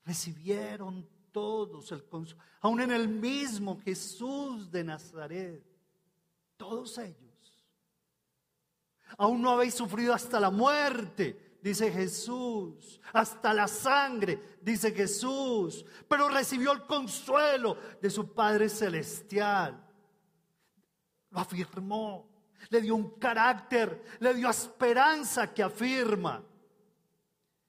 recibieron 0.05 1.07
todos 1.31 1.93
el 1.93 2.05
consuelo, 2.05 2.43
aún 2.61 2.81
en 2.81 2.91
el 2.91 3.07
mismo 3.07 3.79
Jesús 3.83 4.71
de 4.71 4.83
Nazaret, 4.85 5.63
todos 6.57 6.99
ellos. 6.99 7.25
Aún 9.17 9.43
no 9.43 9.51
habéis 9.51 9.75
sufrido 9.75 10.13
hasta 10.13 10.41
la 10.41 10.51
muerte, 10.51 11.59
dice 11.63 11.91
Jesús, 11.91 13.01
hasta 13.13 13.55
la 13.55 13.69
sangre, 13.69 14.59
dice 14.61 14.93
Jesús, 14.93 15.85
pero 16.09 16.29
recibió 16.29 16.73
el 16.73 16.83
consuelo 16.87 17.77
de 18.01 18.11
su 18.11 18.35
Padre 18.35 18.69
Celestial. 18.69 19.83
Lo 21.31 21.39
afirmó, 21.39 22.29
le 22.71 22.81
dio 22.81 22.95
un 22.95 23.19
carácter, 23.19 24.03
le 24.21 24.35
dio 24.35 24.51
esperanza 24.51 25.53
que 25.53 25.63
afirma. 25.63 26.45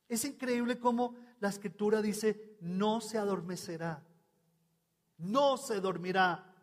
Es 0.08 0.26
increíble 0.26 0.80
cómo 0.80 1.16
la 1.40 1.50
escritura 1.50 2.02
dice, 2.02 2.58
no 2.62 3.02
se 3.02 3.18
adormecerá, 3.18 4.04
no 5.18 5.58
se 5.58 5.80
dormirá. 5.80 6.55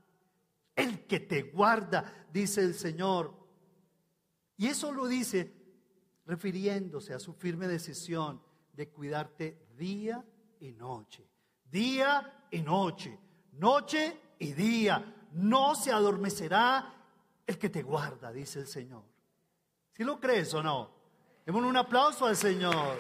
El 0.75 1.07
que 1.07 1.21
te 1.21 1.43
guarda, 1.43 2.27
dice 2.33 2.63
el 2.63 2.75
Señor. 2.75 3.35
Y 4.57 4.67
eso 4.69 4.93
lo 4.93 5.07
dice 5.07 5.53
refiriéndose 6.27 7.15
a 7.15 7.19
su 7.19 7.35
firme 7.35 7.67
decisión 7.67 8.41
de 8.73 8.89
cuidarte 8.89 9.67
día 9.77 10.25
y 10.61 10.73
noche, 10.73 11.29
día 11.71 12.47
y 12.51 12.63
noche, 12.63 13.19
noche 13.53 14.21
y 14.39 14.53
día. 14.53 15.29
No 15.33 15.75
se 15.75 15.93
adormecerá 15.93 16.95
el 17.47 17.59
que 17.59 17.71
te 17.71 17.83
guarda, 17.83 18.33
dice 18.33 18.61
el 18.61 18.67
Señor. 18.67 19.05
¿Si 19.93 20.05
lo 20.05 20.21
crees 20.21 20.55
o 20.55 20.63
no? 20.63 20.91
Demos 21.45 21.63
un 21.65 21.77
aplauso 21.77 22.27
al 22.27 22.37
Señor. 22.37 22.99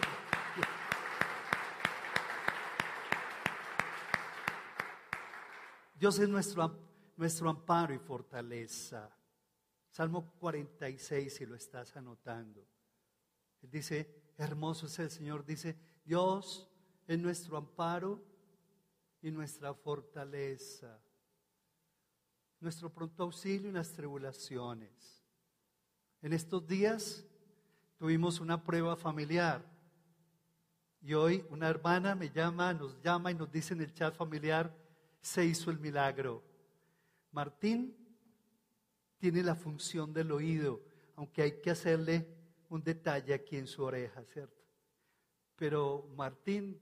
Dios 5.94 6.18
es 6.18 6.28
nuestro, 6.28 6.76
nuestro 7.22 7.48
amparo 7.48 7.94
y 7.94 8.00
fortaleza. 8.00 9.08
Salmo 9.88 10.32
46, 10.40 11.32
si 11.32 11.46
lo 11.46 11.54
estás 11.54 11.96
anotando. 11.96 12.66
Él 13.62 13.70
dice, 13.70 14.24
hermoso 14.36 14.86
es 14.86 14.98
el 14.98 15.08
Señor, 15.08 15.44
dice, 15.44 15.78
Dios 16.04 16.68
es 17.06 17.16
nuestro 17.20 17.56
amparo 17.56 18.20
y 19.20 19.30
nuestra 19.30 19.72
fortaleza, 19.72 21.00
nuestro 22.58 22.92
pronto 22.92 23.22
auxilio 23.22 23.68
en 23.68 23.76
las 23.76 23.92
tribulaciones. 23.92 25.22
En 26.22 26.32
estos 26.32 26.66
días 26.66 27.24
tuvimos 27.98 28.40
una 28.40 28.64
prueba 28.64 28.96
familiar 28.96 29.64
y 31.00 31.14
hoy 31.14 31.46
una 31.50 31.68
hermana 31.68 32.16
me 32.16 32.30
llama, 32.30 32.74
nos 32.74 33.00
llama 33.00 33.30
y 33.30 33.36
nos 33.36 33.52
dice 33.52 33.74
en 33.74 33.82
el 33.82 33.94
chat 33.94 34.12
familiar, 34.12 34.74
se 35.20 35.44
hizo 35.44 35.70
el 35.70 35.78
milagro. 35.78 36.50
Martín 37.32 37.96
tiene 39.18 39.42
la 39.42 39.54
función 39.54 40.12
del 40.12 40.32
oído, 40.32 40.82
aunque 41.16 41.42
hay 41.42 41.60
que 41.60 41.70
hacerle 41.70 42.26
un 42.68 42.82
detalle 42.82 43.34
aquí 43.34 43.56
en 43.56 43.66
su 43.66 43.82
oreja, 43.82 44.24
¿cierto? 44.24 44.62
Pero 45.56 46.08
Martín 46.16 46.80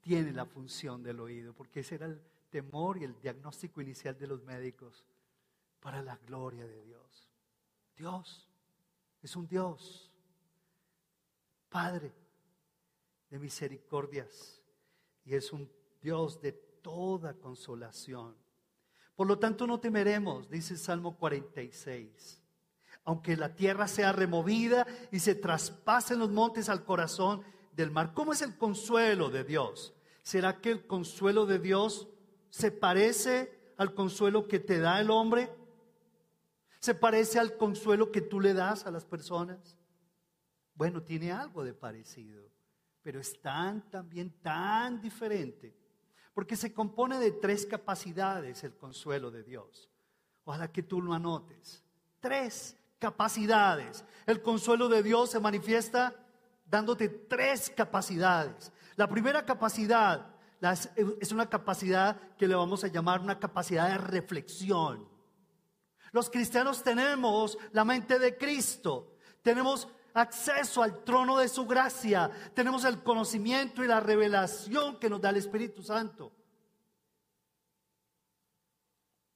tiene 0.00 0.32
la 0.32 0.46
función 0.46 1.02
del 1.02 1.20
oído, 1.20 1.54
porque 1.54 1.80
ese 1.80 1.94
era 1.94 2.06
el 2.06 2.22
temor 2.50 2.98
y 2.98 3.04
el 3.04 3.18
diagnóstico 3.20 3.80
inicial 3.80 4.18
de 4.18 4.26
los 4.26 4.42
médicos 4.42 5.06
para 5.80 6.02
la 6.02 6.16
gloria 6.16 6.66
de 6.66 6.82
Dios. 6.84 7.30
Dios 7.96 8.48
es 9.22 9.36
un 9.36 9.46
Dios, 9.46 10.10
Padre 11.68 12.12
de 13.30 13.38
misericordias, 13.38 14.60
y 15.24 15.34
es 15.34 15.52
un 15.52 15.70
Dios 16.00 16.40
de 16.40 16.52
toda 16.52 17.34
consolación. 17.34 18.41
Por 19.14 19.26
lo 19.26 19.38
tanto, 19.38 19.66
no 19.66 19.78
temeremos, 19.80 20.48
dice 20.48 20.76
Salmo 20.76 21.16
46. 21.16 22.42
Aunque 23.04 23.36
la 23.36 23.54
tierra 23.54 23.88
sea 23.88 24.12
removida 24.12 24.86
y 25.10 25.18
se 25.18 25.34
traspasen 25.34 26.18
los 26.18 26.30
montes 26.30 26.68
al 26.68 26.84
corazón 26.84 27.42
del 27.72 27.90
mar. 27.90 28.12
¿Cómo 28.14 28.32
es 28.32 28.42
el 28.42 28.56
consuelo 28.56 29.28
de 29.30 29.44
Dios? 29.44 29.94
¿Será 30.22 30.60
que 30.60 30.70
el 30.70 30.86
consuelo 30.86 31.46
de 31.46 31.58
Dios 31.58 32.08
se 32.48 32.70
parece 32.70 33.74
al 33.76 33.94
consuelo 33.94 34.46
que 34.46 34.60
te 34.60 34.78
da 34.78 35.00
el 35.00 35.10
hombre? 35.10 35.50
¿Se 36.78 36.94
parece 36.94 37.38
al 37.38 37.56
consuelo 37.56 38.10
que 38.10 38.20
tú 38.20 38.40
le 38.40 38.54
das 38.54 38.86
a 38.86 38.90
las 38.90 39.04
personas? 39.04 39.76
Bueno, 40.74 41.02
tiene 41.02 41.32
algo 41.32 41.64
de 41.64 41.74
parecido, 41.74 42.50
pero 43.02 43.20
es 43.20 43.40
tan 43.40 43.88
también 43.90 44.30
tan 44.40 45.00
diferente 45.00 45.81
porque 46.34 46.56
se 46.56 46.72
compone 46.72 47.18
de 47.18 47.32
tres 47.32 47.66
capacidades 47.66 48.64
el 48.64 48.74
consuelo 48.76 49.30
de 49.30 49.42
Dios. 49.42 49.90
Ojalá 50.44 50.72
que 50.72 50.82
tú 50.82 51.00
lo 51.00 51.12
anotes. 51.12 51.82
Tres 52.20 52.76
capacidades. 52.98 54.04
El 54.26 54.42
consuelo 54.42 54.88
de 54.88 55.02
Dios 55.02 55.30
se 55.30 55.40
manifiesta 55.40 56.14
dándote 56.64 57.08
tres 57.08 57.70
capacidades. 57.70 58.72
La 58.96 59.08
primera 59.08 59.44
capacidad 59.44 60.32
es 61.20 61.32
una 61.32 61.50
capacidad 61.50 62.16
que 62.36 62.46
le 62.46 62.54
vamos 62.54 62.84
a 62.84 62.88
llamar 62.88 63.20
una 63.20 63.38
capacidad 63.38 63.88
de 63.88 63.98
reflexión. 63.98 65.08
Los 66.12 66.30
cristianos 66.30 66.82
tenemos 66.82 67.58
la 67.72 67.84
mente 67.84 68.18
de 68.18 68.36
Cristo. 68.36 69.16
Tenemos 69.42 69.88
acceso 70.14 70.82
al 70.82 71.04
trono 71.04 71.38
de 71.38 71.48
su 71.48 71.66
gracia, 71.66 72.30
tenemos 72.54 72.84
el 72.84 73.02
conocimiento 73.02 73.82
y 73.84 73.88
la 73.88 74.00
revelación 74.00 74.98
que 74.98 75.10
nos 75.10 75.20
da 75.20 75.30
el 75.30 75.36
Espíritu 75.36 75.82
Santo. 75.82 76.32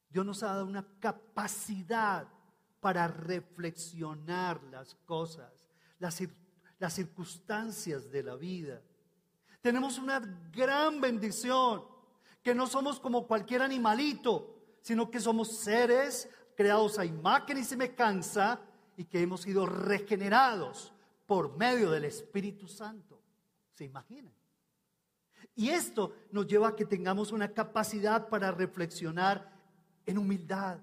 Dios 0.08 0.24
nos 0.24 0.42
ha 0.42 0.46
dado 0.46 0.66
una 0.66 0.86
capacidad 0.98 2.26
para 2.80 3.08
reflexionar 3.08 4.62
las 4.64 4.94
cosas, 5.04 5.52
las, 5.98 6.14
circunstancias 6.94 8.10
de 8.10 8.22
la 8.22 8.36
vida. 8.36 8.80
Tenemos 9.60 9.98
una 9.98 10.20
gran 10.52 11.00
bendición, 11.00 11.84
que 12.42 12.54
no 12.54 12.66
somos 12.66 13.00
como 13.00 13.26
cualquier 13.26 13.62
animalito, 13.62 14.78
sino 14.80 15.10
que 15.10 15.18
somos 15.18 15.56
seres 15.56 16.30
creados 16.56 16.98
a 16.98 17.04
imagen 17.04 17.58
y 17.58 17.64
semejanza 17.64 18.60
y 18.96 19.04
que 19.04 19.20
hemos 19.20 19.42
sido 19.42 19.66
regenerados 19.66 20.92
por 21.26 21.56
medio 21.56 21.90
del 21.90 22.04
Espíritu 22.04 22.66
Santo. 22.66 23.20
¿Se 23.74 23.84
imaginan? 23.84 24.32
Y 25.54 25.68
esto 25.70 26.14
nos 26.30 26.46
lleva 26.46 26.68
a 26.68 26.76
que 26.76 26.84
tengamos 26.84 27.32
una 27.32 27.52
capacidad 27.52 28.28
para 28.28 28.50
reflexionar 28.50 29.52
en 30.04 30.18
humildad. 30.18 30.78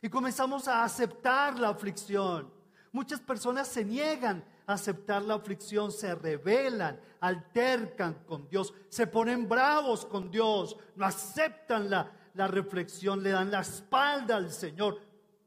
Y 0.00 0.08
comenzamos 0.08 0.68
a 0.68 0.84
aceptar 0.84 1.58
la 1.58 1.70
aflicción. 1.70 2.52
Muchas 2.92 3.20
personas 3.20 3.68
se 3.68 3.84
niegan 3.84 4.44
a 4.66 4.74
aceptar 4.74 5.22
la 5.22 5.34
aflicción, 5.34 5.92
se 5.92 6.14
rebelan, 6.14 7.00
altercan 7.20 8.24
con 8.24 8.48
Dios, 8.48 8.72
se 8.88 9.06
ponen 9.06 9.48
bravos 9.48 10.06
con 10.06 10.30
Dios, 10.30 10.76
no 10.94 11.04
aceptan 11.04 11.90
la, 11.90 12.12
la 12.34 12.48
reflexión, 12.48 13.22
le 13.22 13.30
dan 13.30 13.50
la 13.50 13.60
espalda 13.60 14.36
al 14.36 14.52
Señor, 14.52 15.00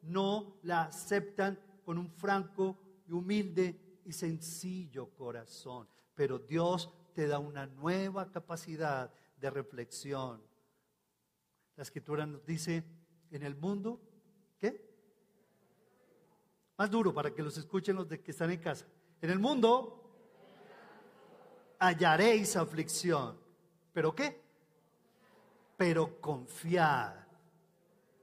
no 0.04 0.58
la 0.64 0.84
aceptan 0.84 1.58
con 1.92 1.98
un 1.98 2.10
franco 2.10 2.78
y 3.06 3.12
humilde 3.12 4.00
y 4.06 4.14
sencillo 4.14 5.10
corazón. 5.10 5.90
Pero 6.16 6.40
Dios 6.40 6.90
te 7.14 7.28
da 7.28 7.38
una 7.38 7.66
nueva 7.66 8.32
capacidad 8.32 9.14
de 9.36 9.50
reflexión. 9.50 10.42
La 11.76 11.84
escritura 11.84 12.26
nos 12.26 12.46
dice, 12.46 12.86
en 13.30 13.44
el 13.44 13.58
mundo, 13.58 14.00
¿qué? 14.58 14.90
Más 16.78 16.90
duro 16.90 17.14
para 17.14 17.36
que 17.36 17.44
los 17.44 17.58
escuchen 17.58 17.98
los 17.98 18.08
de 18.08 18.22
que 18.22 18.32
están 18.32 18.52
en 18.52 18.62
casa. 18.62 18.86
En 19.22 19.30
el 19.30 19.40
mundo 19.40 20.16
hallaréis 21.78 22.56
aflicción. 22.56 23.38
¿Pero 23.92 24.16
qué? 24.16 24.42
Pero 25.76 26.22
confiad, 26.22 27.16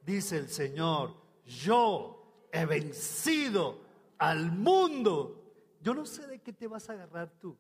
dice 0.06 0.38
el 0.38 0.48
Señor, 0.48 1.14
yo 1.44 2.17
he 2.52 2.66
vencido 2.66 3.80
al 4.18 4.52
mundo. 4.52 5.42
Yo 5.80 5.94
no 5.94 6.04
sé 6.06 6.26
de 6.26 6.40
qué 6.40 6.52
te 6.52 6.66
vas 6.66 6.88
a 6.90 6.94
agarrar 6.94 7.30
tú, 7.38 7.56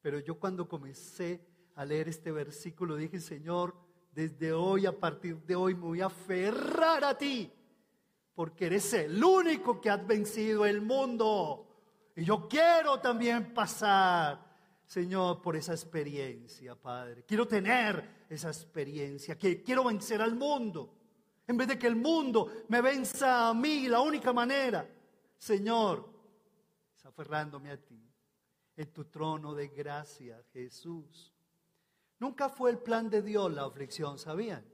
pero 0.00 0.18
yo 0.20 0.38
cuando 0.38 0.68
comencé 0.68 1.40
a 1.74 1.84
leer 1.84 2.08
este 2.08 2.32
versículo, 2.32 2.96
dije, 2.96 3.20
Señor, 3.20 3.74
desde 4.12 4.52
hoy, 4.52 4.86
a 4.86 4.98
partir 4.98 5.36
de 5.42 5.54
hoy, 5.54 5.74
me 5.74 5.82
voy 5.82 6.00
a 6.00 6.06
aferrar 6.06 7.04
a 7.04 7.16
ti, 7.16 7.50
porque 8.34 8.66
eres 8.66 8.92
el 8.94 9.22
único 9.22 9.80
que 9.80 9.90
has 9.90 10.04
vencido 10.06 10.66
el 10.66 10.80
mundo. 10.80 11.66
Y 12.16 12.24
yo 12.24 12.48
quiero 12.48 12.98
también 13.00 13.54
pasar, 13.54 14.44
Señor, 14.86 15.40
por 15.40 15.56
esa 15.56 15.72
experiencia, 15.72 16.74
Padre. 16.74 17.24
Quiero 17.24 17.46
tener 17.46 18.26
esa 18.28 18.48
experiencia, 18.48 19.38
que 19.38 19.62
quiero 19.62 19.84
vencer 19.84 20.20
al 20.20 20.34
mundo. 20.34 20.99
En 21.46 21.56
vez 21.56 21.68
de 21.68 21.78
que 21.78 21.86
el 21.86 21.96
mundo 21.96 22.64
me 22.68 22.80
venza 22.80 23.48
a 23.48 23.54
mí, 23.54 23.88
la 23.88 24.00
única 24.00 24.32
manera, 24.32 24.88
Señor, 25.36 26.08
es 26.96 27.04
aferrándome 27.04 27.70
a 27.70 27.76
ti, 27.76 28.00
en 28.76 28.92
tu 28.92 29.04
trono 29.06 29.54
de 29.54 29.68
gracia, 29.68 30.42
Jesús. 30.52 31.34
Nunca 32.18 32.48
fue 32.48 32.70
el 32.70 32.78
plan 32.78 33.08
de 33.08 33.22
Dios 33.22 33.52
la 33.52 33.64
aflicción, 33.64 34.18
¿sabían? 34.18 34.64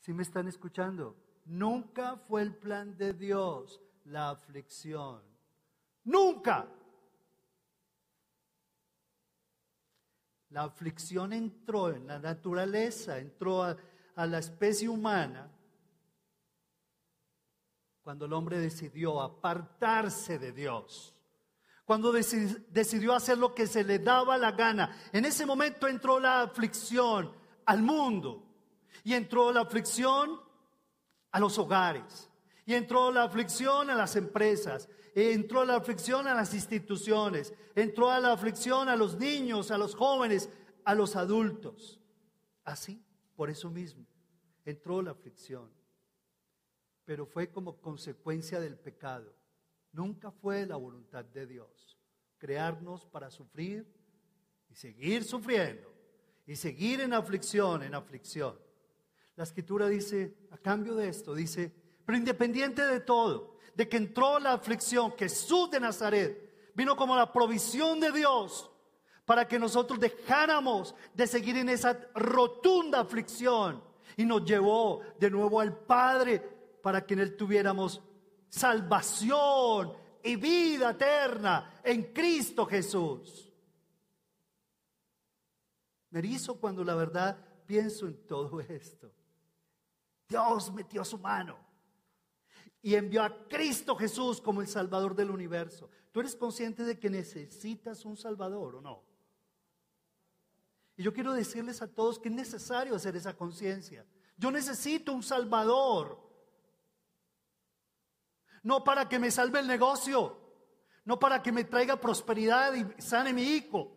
¿Sí 0.00 0.12
me 0.12 0.22
están 0.22 0.48
escuchando? 0.48 1.16
Nunca 1.44 2.16
fue 2.16 2.42
el 2.42 2.56
plan 2.56 2.96
de 2.96 3.12
Dios 3.12 3.80
la 4.04 4.30
aflicción. 4.30 5.22
Nunca. 6.04 6.68
La 10.50 10.64
aflicción 10.64 11.32
entró 11.32 11.90
en 11.90 12.06
la 12.06 12.18
naturaleza, 12.18 13.18
entró 13.18 13.62
a, 13.62 13.76
a 14.16 14.26
la 14.26 14.38
especie 14.38 14.88
humana 14.88 15.50
cuando 18.02 18.26
el 18.26 18.32
hombre 18.32 18.58
decidió 18.58 19.20
apartarse 19.20 20.38
de 20.38 20.52
Dios, 20.52 21.14
cuando 21.84 22.12
decidió 22.12 23.14
hacer 23.14 23.38
lo 23.38 23.54
que 23.54 23.66
se 23.66 23.84
le 23.84 24.00
daba 24.00 24.36
la 24.38 24.52
gana. 24.52 24.96
En 25.12 25.24
ese 25.24 25.46
momento 25.46 25.86
entró 25.86 26.18
la 26.18 26.42
aflicción 26.42 27.32
al 27.64 27.82
mundo 27.82 28.42
y 29.04 29.14
entró 29.14 29.52
la 29.52 29.60
aflicción 29.60 30.40
a 31.30 31.38
los 31.38 31.58
hogares 31.58 32.28
y 32.66 32.74
entró 32.74 33.10
la 33.10 33.24
aflicción 33.24 33.90
a 33.90 33.94
las 33.94 34.16
empresas, 34.16 34.88
entró 35.14 35.64
la 35.64 35.76
aflicción 35.76 36.26
a 36.26 36.34
las 36.34 36.54
instituciones, 36.54 37.54
entró 37.74 38.18
la 38.20 38.32
aflicción 38.32 38.88
a 38.88 38.96
los 38.96 39.16
niños, 39.18 39.70
a 39.70 39.78
los 39.78 39.94
jóvenes, 39.94 40.48
a 40.84 40.94
los 40.94 41.16
adultos. 41.16 42.00
Así, 42.64 43.04
por 43.42 43.50
eso 43.50 43.70
mismo, 43.70 44.06
entró 44.64 45.02
la 45.02 45.10
aflicción. 45.10 45.68
Pero 47.04 47.26
fue 47.26 47.50
como 47.50 47.80
consecuencia 47.80 48.60
del 48.60 48.78
pecado. 48.78 49.34
Nunca 49.90 50.30
fue 50.30 50.64
la 50.64 50.76
voluntad 50.76 51.24
de 51.24 51.48
Dios 51.48 51.98
crearnos 52.38 53.04
para 53.04 53.32
sufrir 53.32 53.84
y 54.70 54.76
seguir 54.76 55.24
sufriendo 55.24 55.92
y 56.46 56.54
seguir 56.54 57.00
en 57.00 57.14
aflicción, 57.14 57.82
en 57.82 57.96
aflicción. 57.96 58.56
La 59.34 59.42
escritura 59.42 59.88
dice, 59.88 60.36
a 60.52 60.58
cambio 60.58 60.94
de 60.94 61.08
esto, 61.08 61.34
dice, 61.34 61.74
pero 62.06 62.16
independiente 62.16 62.86
de 62.86 63.00
todo, 63.00 63.58
de 63.74 63.88
que 63.88 63.96
entró 63.96 64.38
la 64.38 64.52
aflicción, 64.52 65.16
Jesús 65.18 65.68
de 65.68 65.80
Nazaret 65.80 66.70
vino 66.76 66.94
como 66.94 67.16
la 67.16 67.32
provisión 67.32 67.98
de 67.98 68.12
Dios 68.12 68.70
para 69.24 69.46
que 69.46 69.58
nosotros 69.58 70.00
dejáramos 70.00 70.94
de 71.14 71.26
seguir 71.26 71.56
en 71.56 71.68
esa 71.68 71.98
rotunda 72.14 73.00
aflicción 73.00 73.82
y 74.16 74.24
nos 74.24 74.44
llevó 74.44 75.00
de 75.18 75.30
nuevo 75.30 75.60
al 75.60 75.76
Padre 75.76 76.40
para 76.82 77.06
que 77.06 77.14
en 77.14 77.20
Él 77.20 77.36
tuviéramos 77.36 78.02
salvación 78.48 79.92
y 80.22 80.36
vida 80.36 80.90
eterna 80.90 81.80
en 81.82 82.12
Cristo 82.12 82.66
Jesús. 82.66 83.50
Me 86.10 86.18
erizo 86.18 86.60
cuando 86.60 86.84
la 86.84 86.94
verdad 86.94 87.38
pienso 87.64 88.06
en 88.06 88.26
todo 88.26 88.60
esto. 88.60 89.10
Dios 90.28 90.72
metió 90.72 91.04
su 91.04 91.18
mano 91.18 91.58
y 92.82 92.94
envió 92.94 93.22
a 93.22 93.48
Cristo 93.48 93.94
Jesús 93.96 94.40
como 94.40 94.60
el 94.60 94.68
Salvador 94.68 95.14
del 95.14 95.30
universo. 95.30 95.88
¿Tú 96.10 96.20
eres 96.20 96.36
consciente 96.36 96.84
de 96.84 96.98
que 96.98 97.08
necesitas 97.08 98.04
un 98.04 98.16
Salvador 98.16 98.76
o 98.76 98.80
no? 98.80 99.11
Yo 101.02 101.12
quiero 101.12 101.32
decirles 101.32 101.82
a 101.82 101.88
todos 101.88 102.18
que 102.18 102.28
es 102.28 102.34
necesario 102.34 102.94
hacer 102.94 103.16
esa 103.16 103.36
conciencia. 103.36 104.06
Yo 104.36 104.50
necesito 104.50 105.12
un 105.12 105.22
Salvador. 105.22 106.18
No 108.62 108.84
para 108.84 109.08
que 109.08 109.18
me 109.18 109.30
salve 109.30 109.58
el 109.58 109.66
negocio, 109.66 110.38
no 111.04 111.18
para 111.18 111.42
que 111.42 111.50
me 111.50 111.64
traiga 111.64 112.00
prosperidad 112.00 112.72
y 112.74 113.02
sane 113.02 113.32
mi 113.32 113.42
hijo. 113.42 113.96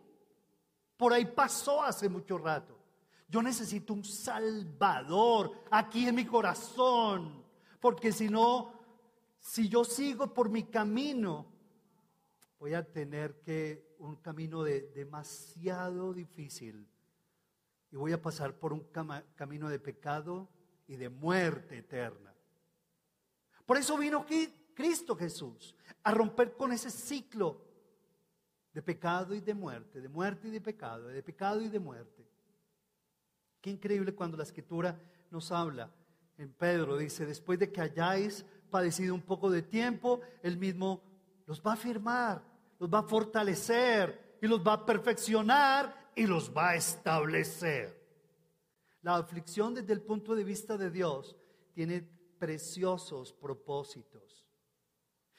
Por 0.96 1.12
ahí 1.12 1.26
pasó 1.26 1.82
hace 1.82 2.08
mucho 2.08 2.38
rato. 2.38 2.76
Yo 3.28 3.42
necesito 3.42 3.92
un 3.92 4.04
Salvador 4.04 5.52
aquí 5.70 6.08
en 6.08 6.14
mi 6.14 6.24
corazón, 6.24 7.44
porque 7.80 8.12
si 8.12 8.28
no, 8.28 8.72
si 9.38 9.68
yo 9.68 9.84
sigo 9.84 10.32
por 10.32 10.48
mi 10.48 10.64
camino, 10.64 11.46
voy 12.58 12.74
a 12.74 12.84
tener 12.84 13.40
que 13.40 13.94
un 13.98 14.16
camino 14.16 14.62
de, 14.62 14.82
demasiado 14.94 16.12
difícil 16.12 16.88
y 17.90 17.96
voy 17.96 18.12
a 18.12 18.20
pasar 18.20 18.58
por 18.58 18.72
un 18.72 18.86
camino 19.36 19.68
de 19.68 19.78
pecado 19.78 20.48
y 20.86 20.96
de 20.96 21.08
muerte 21.08 21.78
eterna. 21.78 22.34
Por 23.64 23.76
eso 23.76 23.96
vino 23.96 24.24
Cristo 24.74 25.16
Jesús 25.16 25.74
a 26.02 26.12
romper 26.12 26.54
con 26.56 26.72
ese 26.72 26.90
ciclo 26.90 27.64
de 28.72 28.82
pecado 28.82 29.34
y 29.34 29.40
de 29.40 29.54
muerte, 29.54 30.00
de 30.00 30.08
muerte 30.08 30.48
y 30.48 30.50
de 30.50 30.60
pecado, 30.60 31.08
de 31.08 31.22
pecado 31.22 31.60
y 31.62 31.68
de 31.68 31.78
muerte. 31.78 32.28
Qué 33.60 33.70
increíble 33.70 34.14
cuando 34.14 34.36
la 34.36 34.42
escritura 34.44 35.00
nos 35.30 35.50
habla. 35.50 35.90
En 36.38 36.52
Pedro 36.52 36.96
dice, 36.96 37.24
después 37.24 37.58
de 37.58 37.72
que 37.72 37.80
hayáis 37.80 38.44
padecido 38.70 39.14
un 39.14 39.22
poco 39.22 39.50
de 39.50 39.62
tiempo, 39.62 40.20
él 40.42 40.58
mismo 40.58 41.02
los 41.46 41.62
va 41.62 41.70
a 41.70 41.74
afirmar, 41.74 42.42
los 42.78 42.92
va 42.92 42.98
a 42.98 43.04
fortalecer 43.04 44.38
y 44.42 44.46
los 44.46 44.64
va 44.64 44.74
a 44.74 44.86
perfeccionar 44.86 46.05
y 46.16 46.26
los 46.26 46.50
va 46.50 46.70
a 46.70 46.76
establecer. 46.76 47.94
La 49.02 49.16
aflicción 49.16 49.74
desde 49.74 49.92
el 49.92 50.00
punto 50.00 50.34
de 50.34 50.42
vista 50.42 50.76
de 50.76 50.90
Dios 50.90 51.36
tiene 51.74 52.02
preciosos 52.38 53.32
propósitos. 53.34 54.44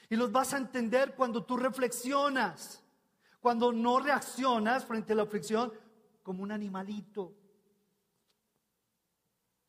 Y 0.08 0.16
los 0.16 0.32
vas 0.32 0.54
a 0.54 0.58
entender 0.58 1.16
cuando 1.16 1.44
tú 1.44 1.58
reflexionas, 1.58 2.82
cuando 3.42 3.74
no 3.74 4.00
reaccionas 4.00 4.86
frente 4.86 5.14
a 5.14 5.18
la 5.18 5.24
aflicción 5.24 5.74
como 6.24 6.44
un 6.44 6.52
animalito. 6.52 7.34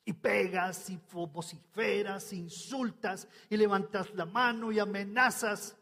Y 0.04 0.12
pegas 0.12 0.90
y 0.90 1.00
vociferas, 1.10 2.32
insultas 2.32 3.26
y 3.50 3.56
levantas 3.56 4.14
la 4.14 4.26
mano 4.26 4.70
y 4.70 4.78
amenazas, 4.78 5.76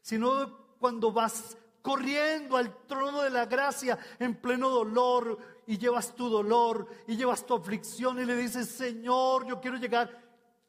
sino 0.00 0.76
cuando 0.78 1.10
vas 1.10 1.56
corriendo 1.88 2.58
al 2.58 2.86
trono 2.86 3.22
de 3.22 3.30
la 3.30 3.46
gracia 3.46 3.98
en 4.18 4.38
pleno 4.38 4.68
dolor 4.68 5.38
y 5.66 5.78
llevas 5.78 6.14
tu 6.14 6.28
dolor 6.28 6.86
y 7.06 7.16
llevas 7.16 7.46
tu 7.46 7.54
aflicción 7.54 8.20
y 8.20 8.26
le 8.26 8.36
dices, 8.36 8.68
Señor, 8.68 9.46
yo 9.46 9.58
quiero 9.58 9.78
llegar, 9.78 10.22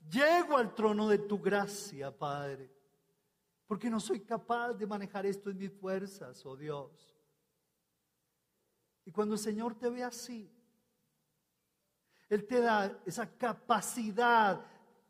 llego 0.09 0.55
al 0.55 0.73
trono 0.73 1.09
de 1.09 1.17
tu 1.17 1.37
gracia, 1.37 2.17
Padre, 2.17 2.71
porque 3.67 3.89
no 3.89 3.99
soy 3.99 4.21
capaz 4.21 4.75
de 4.75 4.87
manejar 4.87 5.25
esto 5.25 5.49
en 5.49 5.57
mis 5.57 5.73
fuerzas, 5.73 6.45
oh 6.45 6.55
Dios. 6.55 7.13
Y 9.03 9.11
cuando 9.11 9.35
el 9.35 9.41
Señor 9.41 9.75
te 9.75 9.89
ve 9.89 10.05
así, 10.05 10.49
Él 12.29 12.47
te 12.47 12.61
da 12.61 12.97
esa 13.05 13.29
capacidad 13.29 14.65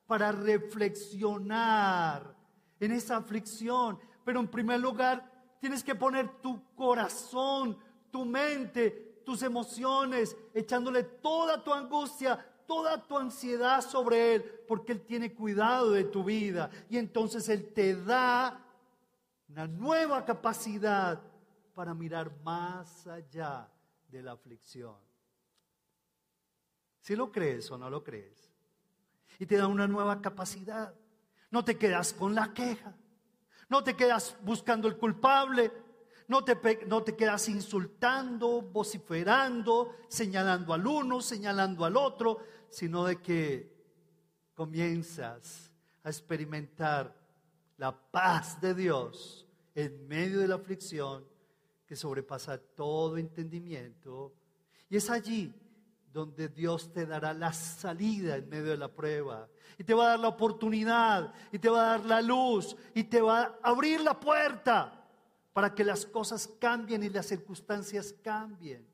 para 0.07 0.31
reflexionar 0.31 2.35
en 2.79 2.93
esa 2.93 3.17
aflicción, 3.17 3.99
pero 4.25 4.39
en 4.39 4.47
primer 4.47 4.79
lugar 4.79 5.28
Tienes 5.59 5.83
que 5.83 5.95
poner 5.95 6.29
tu 6.41 6.73
corazón, 6.75 7.77
tu 8.11 8.25
mente, 8.25 9.21
tus 9.25 9.43
emociones, 9.43 10.35
echándole 10.53 11.03
toda 11.03 11.63
tu 11.63 11.73
angustia, 11.73 12.45
toda 12.65 13.05
tu 13.05 13.17
ansiedad 13.17 13.81
sobre 13.81 14.35
Él, 14.35 14.43
porque 14.67 14.93
Él 14.93 15.01
tiene 15.01 15.33
cuidado 15.33 15.91
de 15.91 16.03
tu 16.05 16.23
vida. 16.23 16.69
Y 16.89 16.97
entonces 16.97 17.49
Él 17.49 17.73
te 17.73 17.95
da 17.95 18.63
una 19.49 19.67
nueva 19.67 20.23
capacidad 20.25 21.21
para 21.73 21.93
mirar 21.93 22.31
más 22.43 23.07
allá 23.07 23.69
de 24.07 24.21
la 24.21 24.33
aflicción. 24.33 24.95
Si 27.01 27.15
lo 27.15 27.31
crees 27.31 27.69
o 27.71 27.77
no 27.77 27.89
lo 27.89 28.03
crees. 28.03 28.51
Y 29.39 29.45
te 29.45 29.57
da 29.57 29.67
una 29.67 29.87
nueva 29.87 30.21
capacidad. 30.21 30.93
No 31.49 31.63
te 31.63 31.77
quedas 31.77 32.13
con 32.13 32.35
la 32.35 32.53
queja. 32.53 32.93
No 33.69 33.83
te 33.83 33.95
quedas 33.95 34.35
buscando 34.43 34.87
el 34.87 34.97
culpable, 34.97 35.71
no 36.27 36.43
te, 36.43 36.85
no 36.87 37.03
te 37.03 37.15
quedas 37.15 37.47
insultando, 37.49 38.61
vociferando, 38.61 39.95
señalando 40.07 40.73
al 40.73 40.85
uno, 40.85 41.21
señalando 41.21 41.85
al 41.85 41.95
otro, 41.95 42.39
sino 42.69 43.05
de 43.05 43.21
que 43.21 43.71
comienzas 44.53 45.71
a 46.03 46.09
experimentar 46.09 47.15
la 47.77 47.91
paz 47.91 48.59
de 48.59 48.73
Dios 48.73 49.47
en 49.73 50.07
medio 50.07 50.39
de 50.39 50.47
la 50.47 50.55
aflicción 50.55 51.25
que 51.85 51.95
sobrepasa 51.95 52.57
todo 52.57 53.17
entendimiento. 53.17 54.33
Y 54.89 54.97
es 54.97 55.09
allí 55.09 55.53
donde 56.11 56.49
Dios 56.49 56.91
te 56.91 57.05
dará 57.05 57.33
la 57.33 57.53
salida 57.53 58.35
en 58.35 58.49
medio 58.49 58.71
de 58.71 58.77
la 58.77 58.87
prueba. 58.87 59.47
Y 59.77 59.83
te 59.83 59.93
va 59.93 60.05
a 60.05 60.09
dar 60.09 60.19
la 60.19 60.27
oportunidad, 60.29 61.33
y 61.51 61.59
te 61.59 61.69
va 61.69 61.81
a 61.81 61.97
dar 61.97 62.05
la 62.05 62.21
luz, 62.21 62.75
y 62.93 63.03
te 63.03 63.21
va 63.21 63.41
a 63.41 63.69
abrir 63.69 64.01
la 64.01 64.19
puerta 64.19 65.07
para 65.53 65.73
que 65.73 65.83
las 65.83 66.05
cosas 66.05 66.47
cambien 66.59 67.03
y 67.03 67.09
las 67.09 67.27
circunstancias 67.27 68.13
cambien. 68.23 68.85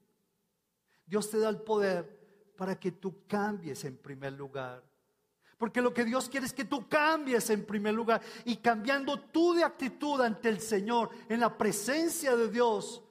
Dios 1.06 1.30
te 1.30 1.40
da 1.40 1.50
el 1.50 1.62
poder 1.62 2.54
para 2.56 2.80
que 2.80 2.92
tú 2.92 3.26
cambies 3.28 3.84
en 3.86 3.98
primer 3.98 4.34
lugar. 4.34 4.84
Porque 5.58 5.82
lo 5.82 5.94
que 5.94 6.04
Dios 6.04 6.28
quiere 6.28 6.46
es 6.46 6.54
que 6.54 6.66
tú 6.66 6.88
cambies 6.88 7.50
en 7.50 7.66
primer 7.66 7.94
lugar. 7.94 8.22
Y 8.44 8.58
cambiando 8.58 9.20
tú 9.20 9.54
de 9.54 9.64
actitud 9.64 10.20
ante 10.22 10.50
el 10.50 10.60
Señor, 10.60 11.10
en 11.30 11.40
la 11.40 11.58
presencia 11.58 12.36
de 12.36 12.50
Dios, 12.50 13.02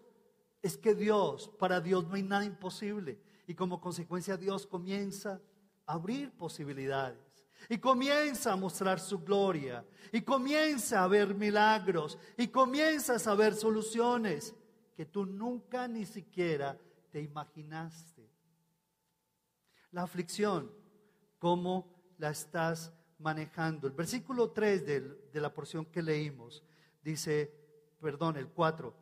es 0.61 0.77
que 0.77 0.95
Dios, 0.95 1.49
para 1.59 1.81
Dios 1.81 2.07
no 2.07 2.15
hay 2.15 2.23
nada 2.23 2.45
imposible. 2.45 3.19
Y 3.47 3.55
como 3.55 3.81
consecuencia 3.81 4.37
Dios 4.37 4.67
comienza 4.67 5.41
a 5.87 5.95
abrir 5.95 6.33
posibilidades. 6.33 7.19
Y 7.69 7.79
comienza 7.79 8.53
a 8.53 8.57
mostrar 8.57 9.01
su 9.01 9.21
gloria. 9.21 9.85
Y 10.13 10.23
comienza 10.23 11.03
a 11.03 11.09
ver 11.09 11.35
milagros. 11.35 12.19
Y 12.37 12.49
comienzas 12.49 13.27
a 13.27 13.35
ver 13.35 13.55
soluciones 13.55 14.55
que 14.95 15.07
tú 15.07 15.27
nunca 15.27 15.89
ni 15.89 16.07
siquiera 16.07 16.79
te 17.11 17.21
imaginaste. 17.21 18.29
La 19.91 20.03
aflicción, 20.03 20.71
¿cómo 21.39 21.89
la 22.19 22.31
estás 22.31 22.93
manejando? 23.19 23.87
El 23.87 23.93
versículo 23.93 24.51
3 24.51 24.85
de, 25.33 25.41
la 25.41 25.53
porción 25.53 25.87
que 25.87 26.03
leímos 26.03 26.65
dice, 27.03 27.53
perdón, 28.01 28.37
el 28.37 28.49
4, 28.49 28.95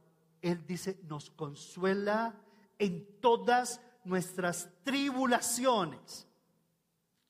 Él 0.42 0.66
dice, 0.66 0.98
nos 1.04 1.30
consuela 1.30 2.38
en 2.78 3.20
todas 3.20 3.80
nuestras 4.04 4.68
tribulaciones. 4.82 6.26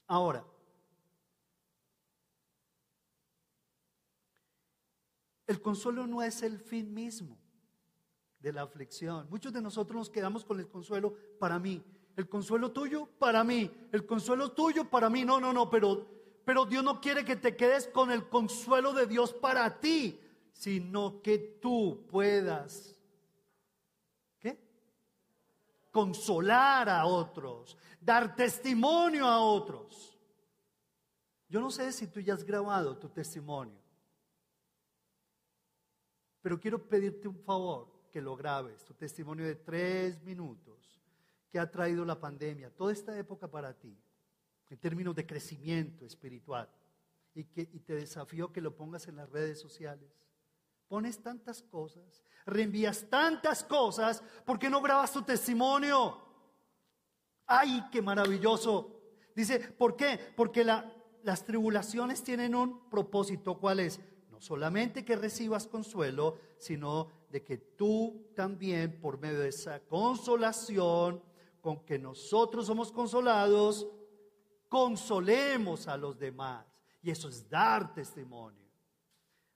Ahora, 0.07 0.45
el 5.47 5.61
consuelo 5.61 6.07
no 6.07 6.23
es 6.23 6.43
el 6.43 6.59
fin 6.59 6.93
mismo 6.93 7.39
de 8.39 8.53
la 8.53 8.63
aflicción. 8.63 9.29
Muchos 9.31 9.53
de 9.53 9.63
nosotros 9.63 9.97
nos 9.97 10.11
quedamos 10.11 10.45
con 10.45 10.59
el 10.59 10.69
consuelo 10.69 11.15
para 11.39 11.59
mí. 11.59 11.83
El 12.17 12.29
consuelo 12.29 12.73
tuyo 12.73 13.07
para 13.19 13.45
mí. 13.45 13.71
El 13.93 14.05
consuelo 14.05 14.53
tuyo 14.53 14.89
para 14.89 15.09
mí. 15.09 15.25
No, 15.25 15.41
no, 15.41 15.53
no, 15.53 15.71
pero, 15.71 16.07
pero 16.45 16.67
Dios 16.67 16.83
no 16.83 17.01
quiere 17.01 17.25
que 17.25 17.37
te 17.37 17.57
quedes 17.57 17.87
con 17.87 18.11
el 18.11 18.29
consuelo 18.29 18.93
de 18.93 19.07
Dios 19.07 19.33
para 19.33 19.81
ti, 19.81 20.19
sino 20.53 21.23
que 21.23 21.39
tú 21.39 22.05
puedas 22.11 23.02
consolar 25.93 26.89
a 26.89 27.07
otros, 27.07 27.79
dar 28.01 28.35
testimonio 28.35 29.27
a 29.27 29.41
otros. 29.41 30.19
Yo 31.49 31.61
no 31.61 31.71
sé 31.71 31.93
si 31.93 32.09
tú 32.09 32.19
ya 32.19 32.35
has 32.35 32.43
grabado 32.43 32.99
tu 32.99 33.11
testimonio, 33.11 33.79
pero 36.41 36.59
quiero 36.59 36.89
pedirte 36.89 37.29
un 37.29 37.39
favor, 37.39 37.93
que 38.11 38.21
lo 38.21 38.37
grabes, 38.37 38.85
tu 38.85 38.95
testimonio 38.95 39.47
de 39.47 39.55
tres 39.55 40.23
minutos 40.23 41.01
que 41.51 41.59
ha 41.59 41.71
traído 41.71 42.05
la 42.05 42.19
pandemia, 42.19 42.71
toda 42.71 42.93
esta 42.93 43.17
época 43.19 43.49
para 43.49 43.73
ti, 43.79 43.97
en 44.69 44.79
términos 44.79 45.15
de 45.15 45.27
crecimiento 45.27 46.05
espiritual, 46.05 46.69
y, 47.35 47.45
que, 47.45 47.63
y 47.63 47.81
te 47.81 47.95
desafío 47.95 48.53
que 48.53 48.61
lo 48.61 48.75
pongas 48.75 49.09
en 49.09 49.17
las 49.17 49.31
redes 49.31 49.61
sociales. 49.61 50.11
Pones 50.93 51.23
tantas 51.23 51.63
cosas, 51.63 52.23
reenvías 52.45 53.09
tantas 53.09 53.65
cosas, 53.65 54.23
¿por 54.45 54.59
qué 54.59 54.69
no 54.69 54.83
grabas 54.83 55.11
tu 55.11 55.23
testimonio? 55.23 56.19
¡Ay, 57.47 57.87
qué 57.91 58.03
maravilloso! 58.03 59.01
Dice, 59.35 59.59
¿por 59.59 59.97
qué? 59.97 60.21
Porque 60.37 60.63
las 60.65 61.47
tribulaciones 61.47 62.23
tienen 62.23 62.55
un 62.55 62.91
propósito, 62.91 63.59
¿cuál 63.59 63.81
es? 63.81 64.01
No 64.31 64.39
solamente 64.39 65.03
que 65.03 65.17
recibas 65.17 65.67
consuelo, 65.67 66.37
sino 66.59 67.09
de 67.31 67.43
que 67.43 67.57
tú 67.57 68.31
también, 68.37 69.01
por 69.01 69.19
medio 69.19 69.39
de 69.39 69.49
esa 69.49 69.81
consolación 69.87 71.23
con 71.63 71.87
que 71.87 71.99
nosotros 71.99 72.67
somos 72.67 72.93
consolados, 72.93 73.89
consolemos 74.69 75.89
a 75.89 75.97
los 75.97 76.19
demás. 76.19 76.67
Y 77.01 77.11
eso 77.11 77.31
es 77.31 77.49
dar 77.49 77.95
testimonio. 77.95 78.72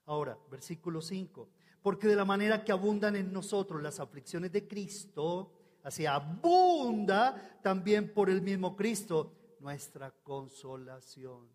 Ahora, 0.07 0.39
versículo 0.51 1.01
5. 1.03 1.49
Porque 1.83 2.09
de 2.09 2.17
la 2.17 2.25
manera 2.25 2.65
que 2.65 2.73
abundan 2.73 3.17
en 3.17 3.33
nosotros 3.33 3.83
las 3.83 4.01
aflicciones 4.01 4.51
de 4.51 4.67
Cristo, 4.67 5.53
así 5.83 6.07
abunda 6.07 7.61
también 7.63 8.13
por 8.13 8.31
el 8.31 8.43
mismo 8.43 8.75
Cristo 8.75 9.57
nuestra 9.61 10.11
consolación. 10.11 11.49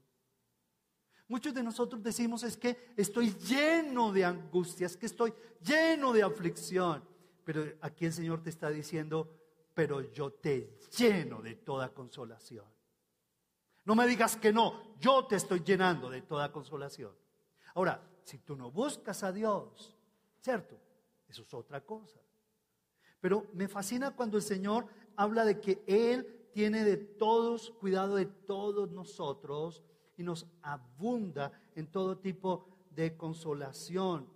Muchos 1.28 1.54
de 1.54 1.64
nosotros 1.64 2.04
decimos 2.04 2.44
es 2.44 2.58
que 2.58 2.94
estoy 2.98 3.34
lleno 3.36 4.12
de 4.12 4.26
angustias, 4.26 4.98
que 4.98 5.06
estoy 5.06 5.34
lleno 5.62 6.12
de 6.12 6.24
aflicción. 6.24 7.04
Pero 7.46 7.64
aquí 7.82 8.06
el 8.06 8.14
Señor 8.14 8.44
te 8.44 8.50
está 8.50 8.70
diciendo, 8.70 9.34
pero 9.74 10.02
yo 10.12 10.34
te 10.34 10.78
lleno 10.98 11.42
de 11.42 11.56
toda 11.56 11.94
consolación. 11.94 12.66
No 13.86 13.96
me 13.96 14.06
digas 14.06 14.36
que 14.36 14.52
no, 14.52 14.96
yo 15.00 15.26
te 15.26 15.38
estoy 15.38 15.62
llenando 15.62 16.10
de 16.10 16.22
toda 16.22 16.52
consolación. 16.52 17.16
Ahora, 17.74 18.11
si 18.24 18.40
tú 18.40 18.56
no 18.56 18.72
buscas 18.72 19.24
a 19.24 19.32
Dios, 19.32 19.96
¿cierto? 20.40 20.80
Eso 21.28 21.44
es 21.44 21.54
otra 21.54 21.82
cosa. 21.82 22.20
Pero 23.20 23.48
me 23.54 23.68
fascina 23.68 24.16
cuando 24.16 24.38
el 24.38 24.44
Señor 24.44 24.88
habla 25.16 25.46
de 25.46 25.60
que 25.60 25.84
Él 25.88 26.50
tiene 26.54 26.84
de 26.84 26.98
todos, 26.98 27.72
cuidado 27.72 28.16
de 28.16 28.26
todos 28.26 28.92
nosotros 28.92 29.84
y 30.18 30.24
nos 30.24 30.48
abunda 30.62 31.52
en 31.76 31.88
todo 31.88 32.18
tipo 32.18 32.68
de 32.90 33.16
consolación. 33.16 34.28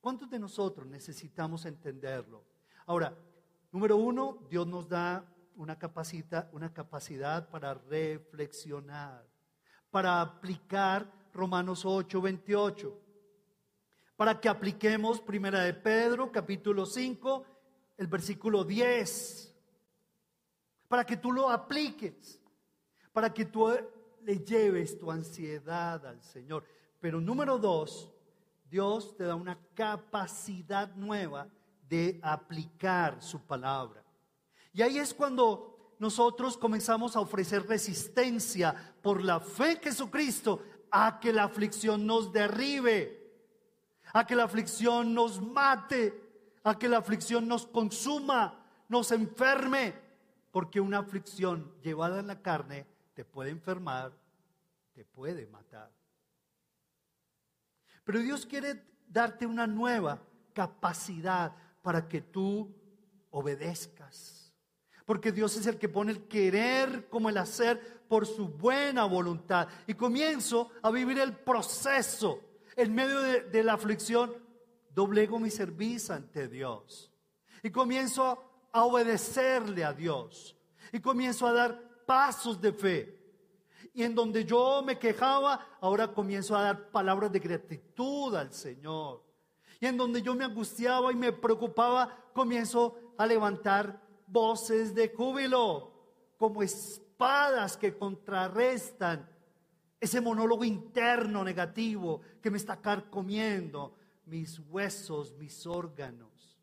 ¿Cuántos 0.00 0.30
de 0.30 0.38
nosotros 0.38 0.86
necesitamos 0.86 1.66
entenderlo? 1.66 2.44
Ahora, 2.86 3.16
número 3.72 3.96
uno, 3.96 4.46
Dios 4.48 4.66
nos 4.66 4.88
da 4.88 5.24
una 5.56 5.78
capacidad, 5.78 6.48
una 6.52 6.72
capacidad 6.72 7.50
para 7.50 7.74
reflexionar, 7.74 9.28
para 9.90 10.20
aplicar 10.20 11.12
Romanos 11.38 11.84
8, 11.84 12.20
28. 12.20 13.00
Para 14.16 14.40
que 14.40 14.48
apliquemos 14.48 15.20
Primera 15.20 15.60
de 15.60 15.72
Pedro, 15.72 16.32
capítulo 16.32 16.84
5, 16.84 17.46
el 17.96 18.08
versículo 18.08 18.64
10. 18.64 19.54
Para 20.88 21.06
que 21.06 21.16
tú 21.16 21.30
lo 21.30 21.48
apliques. 21.48 22.40
Para 23.12 23.32
que 23.32 23.44
tú 23.44 23.72
le 24.22 24.38
lleves 24.40 24.98
tu 24.98 25.12
ansiedad 25.12 26.04
al 26.04 26.20
Señor. 26.24 26.64
Pero 26.98 27.20
número 27.20 27.56
dos, 27.56 28.12
Dios 28.68 29.16
te 29.16 29.22
da 29.22 29.36
una 29.36 29.56
capacidad 29.74 30.92
nueva 30.96 31.48
de 31.88 32.18
aplicar 32.20 33.22
su 33.22 33.40
palabra. 33.46 34.04
Y 34.72 34.82
ahí 34.82 34.98
es 34.98 35.14
cuando 35.14 35.94
nosotros 36.00 36.56
comenzamos 36.58 37.14
a 37.14 37.20
ofrecer 37.20 37.64
resistencia 37.66 38.94
por 39.00 39.22
la 39.22 39.38
fe 39.38 39.72
en 39.72 39.80
Jesucristo 39.80 40.62
a 40.90 41.20
que 41.20 41.32
la 41.32 41.44
aflicción 41.44 42.06
nos 42.06 42.32
derribe, 42.32 43.18
a 44.12 44.26
que 44.26 44.36
la 44.36 44.44
aflicción 44.44 45.14
nos 45.14 45.40
mate, 45.40 46.22
a 46.64 46.78
que 46.78 46.88
la 46.88 46.98
aflicción 46.98 47.46
nos 47.46 47.66
consuma, 47.66 48.64
nos 48.88 49.12
enferme, 49.12 49.94
porque 50.50 50.80
una 50.80 50.98
aflicción 50.98 51.72
llevada 51.82 52.20
en 52.20 52.26
la 52.26 52.42
carne 52.42 52.86
te 53.14 53.24
puede 53.24 53.50
enfermar, 53.50 54.12
te 54.92 55.04
puede 55.04 55.46
matar. 55.46 55.90
Pero 58.04 58.20
Dios 58.20 58.46
quiere 58.46 58.82
darte 59.06 59.46
una 59.46 59.66
nueva 59.66 60.20
capacidad 60.54 61.54
para 61.82 62.08
que 62.08 62.20
tú 62.20 62.74
obedezcas 63.30 64.38
porque 65.08 65.32
Dios 65.32 65.56
es 65.56 65.66
el 65.66 65.78
que 65.78 65.88
pone 65.88 66.12
el 66.12 66.28
querer 66.28 67.08
como 67.08 67.30
el 67.30 67.38
hacer 67.38 67.97
por 68.08 68.26
su 68.26 68.48
buena 68.48 69.04
voluntad. 69.04 69.68
Y 69.86 69.94
comienzo 69.94 70.70
a 70.82 70.90
vivir 70.90 71.18
el 71.18 71.36
proceso. 71.36 72.40
En 72.76 72.94
medio 72.94 73.20
de, 73.20 73.62
la 73.62 73.74
aflicción, 73.74 74.32
doblego 74.94 75.38
mi 75.38 75.50
servicio 75.50 76.14
ante 76.14 76.48
Dios. 76.48 77.12
Y 77.62 77.70
comienzo 77.70 78.38
a, 78.72 78.84
obedecerle 78.84 79.84
a 79.84 79.92
Dios. 79.92 80.56
Y 80.92 81.00
comienzo 81.00 81.46
a 81.46 81.52
dar 81.52 82.04
pasos 82.06 82.60
de 82.60 82.72
fe. 82.72 83.18
Y 83.92 84.04
en 84.04 84.14
donde 84.14 84.44
yo 84.44 84.82
me 84.84 84.98
quejaba, 84.98 85.78
ahora 85.80 86.12
comienzo 86.12 86.56
a 86.56 86.62
dar 86.62 86.90
palabras 86.90 87.32
de 87.32 87.40
gratitud 87.40 88.34
al 88.34 88.52
Señor. 88.52 89.24
Y 89.80 89.86
en 89.86 89.96
donde 89.96 90.22
yo 90.22 90.34
me 90.34 90.44
angustiaba 90.44 91.12
y 91.12 91.16
me 91.16 91.32
preocupaba, 91.32 92.16
comienzo 92.32 92.96
a 93.16 93.26
levantar 93.26 94.00
voces 94.26 94.94
de 94.94 95.08
júbilo, 95.08 95.92
como 96.36 96.62
espadas 97.18 97.76
que 97.76 97.96
contrarrestan 97.98 99.28
ese 99.98 100.20
monólogo 100.20 100.62
interno 100.62 101.42
negativo 101.42 102.20
que 102.40 102.48
me 102.48 102.58
está 102.58 102.80
carcomiendo. 102.80 103.96
mis 104.26 104.58
huesos, 104.58 105.34
mis 105.36 105.66
órganos. 105.66 106.60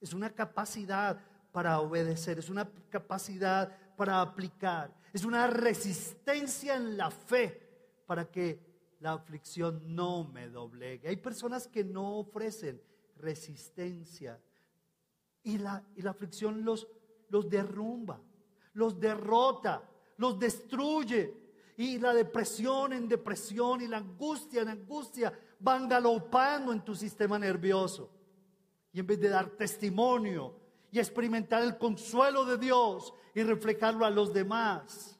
Es 0.00 0.14
una 0.14 0.30
capacidad 0.30 1.20
para 1.52 1.78
obedecer, 1.78 2.38
es 2.38 2.48
una 2.48 2.68
capacidad 2.88 3.70
para 3.96 4.22
aplicar, 4.22 4.92
es 5.12 5.24
una 5.24 5.46
resistencia 5.46 6.74
en 6.74 6.96
la 6.96 7.10
fe 7.10 8.02
para 8.06 8.24
que 8.30 8.96
la 9.00 9.12
aflicción 9.12 9.94
no 9.94 10.24
me 10.24 10.48
doblegue. 10.48 11.08
Hay 11.08 11.16
personas 11.16 11.68
que 11.68 11.84
no 11.84 12.16
ofrecen 12.16 12.82
resistencia 13.18 14.40
y 15.42 15.58
la, 15.58 15.84
y 15.94 16.00
la 16.02 16.12
aflicción 16.12 16.64
los, 16.64 16.88
los 17.28 17.48
derrumba, 17.48 18.22
los 18.76 19.00
derrota, 19.00 19.82
los 20.18 20.38
destruye. 20.38 21.34
Y 21.78 21.98
la 21.98 22.14
depresión 22.14 22.92
en 22.94 23.06
depresión 23.06 23.82
y 23.82 23.86
la 23.86 23.98
angustia 23.98 24.62
en 24.62 24.68
angustia 24.68 25.38
van 25.58 25.88
galopando 25.88 26.72
en 26.72 26.82
tu 26.82 26.94
sistema 26.94 27.38
nervioso. 27.38 28.10
Y 28.92 29.00
en 29.00 29.06
vez 29.06 29.20
de 29.20 29.28
dar 29.28 29.50
testimonio 29.50 30.54
y 30.90 30.98
experimentar 30.98 31.62
el 31.62 31.76
consuelo 31.76 32.46
de 32.46 32.56
Dios 32.56 33.12
y 33.34 33.42
reflejarlo 33.42 34.06
a 34.06 34.10
los 34.10 34.32
demás, 34.32 35.18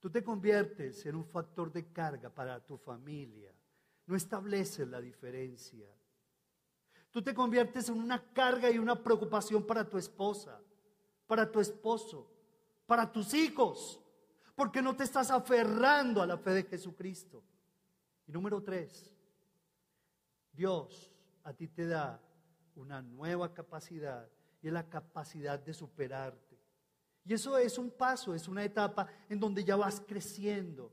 tú 0.00 0.10
te 0.10 0.24
conviertes 0.24 1.06
en 1.06 1.14
un 1.14 1.24
factor 1.24 1.70
de 1.70 1.92
carga 1.92 2.28
para 2.28 2.58
tu 2.58 2.76
familia. 2.76 3.54
No 4.06 4.16
estableces 4.16 4.88
la 4.88 5.00
diferencia. 5.00 5.86
Tú 7.12 7.22
te 7.22 7.34
conviertes 7.34 7.88
en 7.88 7.98
una 7.98 8.32
carga 8.32 8.68
y 8.70 8.78
una 8.78 9.00
preocupación 9.00 9.64
para 9.64 9.88
tu 9.88 9.98
esposa, 9.98 10.60
para 11.30 11.48
tu 11.48 11.60
esposo, 11.60 12.28
para 12.86 13.12
tus 13.12 13.34
hijos, 13.34 14.00
porque 14.56 14.82
no 14.82 14.96
te 14.96 15.04
estás 15.04 15.30
aferrando 15.30 16.20
a 16.20 16.26
la 16.26 16.36
fe 16.36 16.50
de 16.50 16.64
Jesucristo. 16.64 17.40
Y 18.26 18.32
número 18.32 18.60
tres, 18.60 19.14
Dios 20.52 21.12
a 21.44 21.52
ti 21.52 21.68
te 21.68 21.86
da 21.86 22.20
una 22.74 23.00
nueva 23.00 23.54
capacidad 23.54 24.28
y 24.60 24.66
es 24.66 24.72
la 24.72 24.88
capacidad 24.88 25.56
de 25.56 25.72
superarte. 25.72 26.58
Y 27.24 27.32
eso 27.32 27.56
es 27.58 27.78
un 27.78 27.92
paso, 27.92 28.34
es 28.34 28.48
una 28.48 28.64
etapa 28.64 29.06
en 29.28 29.38
donde 29.38 29.62
ya 29.62 29.76
vas 29.76 30.02
creciendo. 30.04 30.90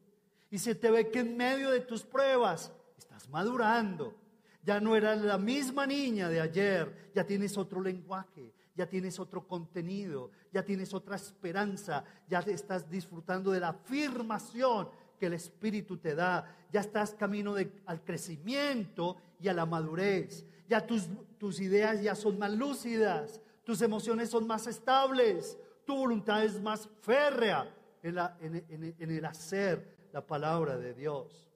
Y 0.51 0.59
se 0.59 0.75
te 0.75 0.91
ve 0.91 1.09
que 1.09 1.21
en 1.21 1.35
medio 1.35 1.71
de 1.71 1.79
tus 1.79 2.03
pruebas 2.03 2.71
estás 2.95 3.27
madurando. 3.27 4.13
Ya 4.61 4.79
no 4.79 4.95
eras 4.95 5.19
la 5.19 5.39
misma 5.39 5.87
niña 5.87 6.29
de 6.29 6.41
ayer, 6.41 7.11
ya 7.15 7.25
tienes 7.25 7.57
otro 7.57 7.81
lenguaje, 7.81 8.53
ya 8.77 8.87
tienes 8.87 9.19
otro 9.19 9.47
contenido, 9.47 10.29
ya 10.53 10.63
tienes 10.63 10.93
otra 10.93 11.15
esperanza, 11.15 12.03
ya 12.29 12.39
estás 12.39 12.89
disfrutando 12.89 13.51
de 13.51 13.59
la 13.59 13.69
afirmación 13.69 14.89
que 15.19 15.25
el 15.25 15.33
Espíritu 15.33 15.97
te 15.97 16.13
da, 16.13 16.45
ya 16.71 16.81
estás 16.81 17.15
camino 17.15 17.55
al 17.87 18.03
crecimiento 18.03 19.17
y 19.41 19.47
a 19.47 19.53
la 19.53 19.65
madurez, 19.65 20.45
ya 20.69 20.85
tus, 20.85 21.07
tus 21.39 21.59
ideas 21.59 22.01
ya 22.03 22.13
son 22.13 22.37
más 22.37 22.51
lúcidas, 22.51 23.41
tus 23.63 23.81
emociones 23.81 24.29
son 24.29 24.45
más 24.45 24.67
estables, 24.67 25.57
tu 25.83 25.95
voluntad 25.95 26.43
es 26.43 26.61
más 26.61 26.87
férrea 27.01 27.73
en, 28.03 29.11
el 29.11 29.25
hacer 29.25 30.07
la 30.13 30.25
palabra 30.25 30.77
de 30.77 30.93
Dios. 30.93 31.49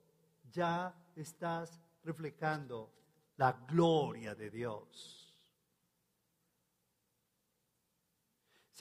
Ya 0.51 0.95
estás 1.15 1.79
reflejando 2.03 2.91
la 3.37 3.53
gloria 3.67 4.33
de 4.33 4.49
Dios. 4.49 5.20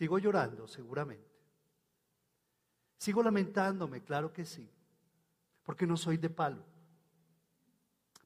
Sigo 0.01 0.19
llorando, 0.19 0.67
seguramente. 0.67 1.29
Sigo 2.97 3.23
lamentándome, 3.23 4.03
claro 4.03 4.33
que 4.33 4.47
sí, 4.47 4.67
porque 5.63 5.87
no 5.87 5.95
soy 5.95 6.17
de 6.17 6.31
palo. 6.31 6.65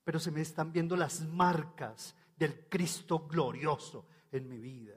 Pero 0.04 0.20
se 0.20 0.30
me 0.30 0.40
están 0.40 0.70
viendo 0.70 0.94
las 0.94 1.26
marcas 1.26 2.14
del 2.36 2.68
Cristo 2.68 3.26
glorioso 3.26 4.06
en 4.30 4.48
mi 4.48 4.60
vida. 4.60 4.94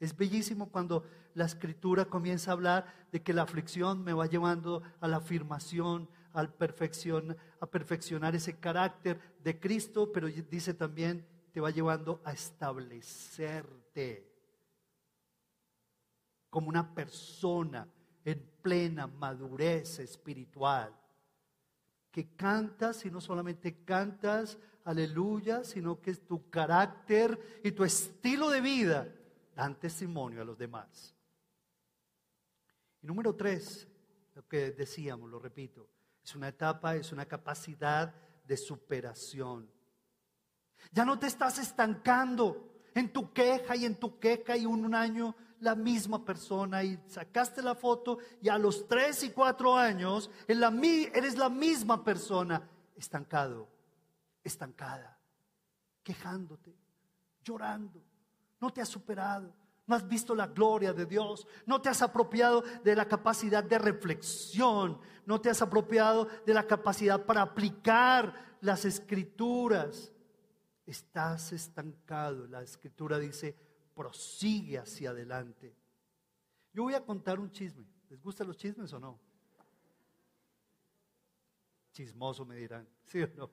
Es 0.00 0.16
bellísimo 0.16 0.72
cuando 0.72 1.06
la 1.34 1.44
escritura 1.44 2.06
comienza 2.06 2.50
a 2.50 2.54
hablar 2.54 3.06
de 3.12 3.22
que 3.22 3.32
la 3.32 3.42
aflicción 3.42 4.02
me 4.02 4.12
va 4.12 4.26
llevando 4.26 4.82
a 4.98 5.06
la 5.06 5.18
afirmación, 5.18 6.10
al 6.32 6.52
perfección, 6.52 7.36
a 7.60 7.66
perfeccionar 7.66 8.34
ese 8.34 8.58
carácter 8.58 9.20
de 9.38 9.60
Cristo, 9.60 10.10
pero 10.10 10.26
dice 10.26 10.74
también 10.74 11.24
te 11.52 11.60
va 11.60 11.70
llevando 11.70 12.20
a 12.24 12.32
establecerte 12.32 14.33
como 16.54 16.68
una 16.68 16.94
persona 16.94 17.84
en 18.24 18.48
plena 18.62 19.08
madurez 19.08 19.98
espiritual, 19.98 20.96
que 22.12 22.36
cantas 22.36 23.04
y 23.04 23.10
no 23.10 23.20
solamente 23.20 23.82
cantas, 23.82 24.56
aleluya, 24.84 25.64
sino 25.64 26.00
que 26.00 26.12
es 26.12 26.24
tu 26.24 26.48
carácter 26.50 27.60
y 27.64 27.72
tu 27.72 27.82
estilo 27.82 28.50
de 28.50 28.60
vida 28.60 29.12
dan 29.56 29.80
testimonio 29.80 30.42
a 30.42 30.44
los 30.44 30.56
demás. 30.56 31.16
Y 33.02 33.08
número 33.08 33.34
tres, 33.34 33.88
lo 34.36 34.46
que 34.46 34.70
decíamos, 34.70 35.28
lo 35.28 35.40
repito, 35.40 35.88
es 36.22 36.36
una 36.36 36.46
etapa, 36.46 36.94
es 36.94 37.10
una 37.10 37.26
capacidad 37.26 38.14
de 38.44 38.56
superación. 38.56 39.68
Ya 40.92 41.04
no 41.04 41.18
te 41.18 41.26
estás 41.26 41.58
estancando 41.58 42.73
en 42.94 43.12
tu 43.12 43.32
queja 43.32 43.76
y 43.76 43.84
en 43.84 43.96
tu 43.96 44.18
queja 44.18 44.56
y 44.56 44.66
un 44.66 44.94
año 44.94 45.34
la 45.60 45.74
misma 45.74 46.24
persona 46.24 46.84
y 46.84 46.98
sacaste 47.06 47.62
la 47.62 47.74
foto 47.74 48.18
y 48.40 48.48
a 48.48 48.58
los 48.58 48.86
tres 48.86 49.22
y 49.24 49.30
cuatro 49.30 49.76
años 49.76 50.30
eres 50.46 51.36
la 51.36 51.48
misma 51.48 52.04
persona 52.04 52.68
estancado, 52.94 53.68
estancada, 54.42 55.18
quejándote, 56.02 56.76
llorando, 57.42 58.02
no 58.60 58.70
te 58.70 58.80
has 58.80 58.88
superado. 58.88 59.52
No 59.86 59.94
has 59.94 60.08
visto 60.08 60.34
la 60.34 60.46
gloria 60.46 60.94
de 60.94 61.04
Dios, 61.04 61.46
no 61.66 61.78
te 61.82 61.90
has 61.90 62.00
apropiado 62.00 62.62
de 62.82 62.96
la 62.96 63.06
capacidad 63.06 63.62
de 63.62 63.78
reflexión, 63.78 64.98
no 65.26 65.42
te 65.42 65.50
has 65.50 65.60
apropiado 65.60 66.26
de 66.46 66.54
la 66.54 66.66
capacidad 66.66 67.22
para 67.26 67.42
aplicar 67.42 68.56
las 68.62 68.86
escrituras 68.86 70.10
estás 70.86 71.52
estancado. 71.52 72.46
La 72.46 72.62
escritura 72.62 73.18
dice, 73.18 73.54
prosigue 73.94 74.78
hacia 74.78 75.10
adelante. 75.10 75.74
Yo 76.72 76.84
voy 76.84 76.94
a 76.94 77.04
contar 77.04 77.38
un 77.38 77.50
chisme. 77.50 77.86
¿Les 78.08 78.22
gustan 78.22 78.46
los 78.46 78.56
chismes 78.56 78.92
o 78.92 79.00
no? 79.00 79.20
Chismoso 81.92 82.44
me 82.44 82.56
dirán, 82.56 82.88
¿sí 83.06 83.22
o 83.22 83.28
no? 83.36 83.50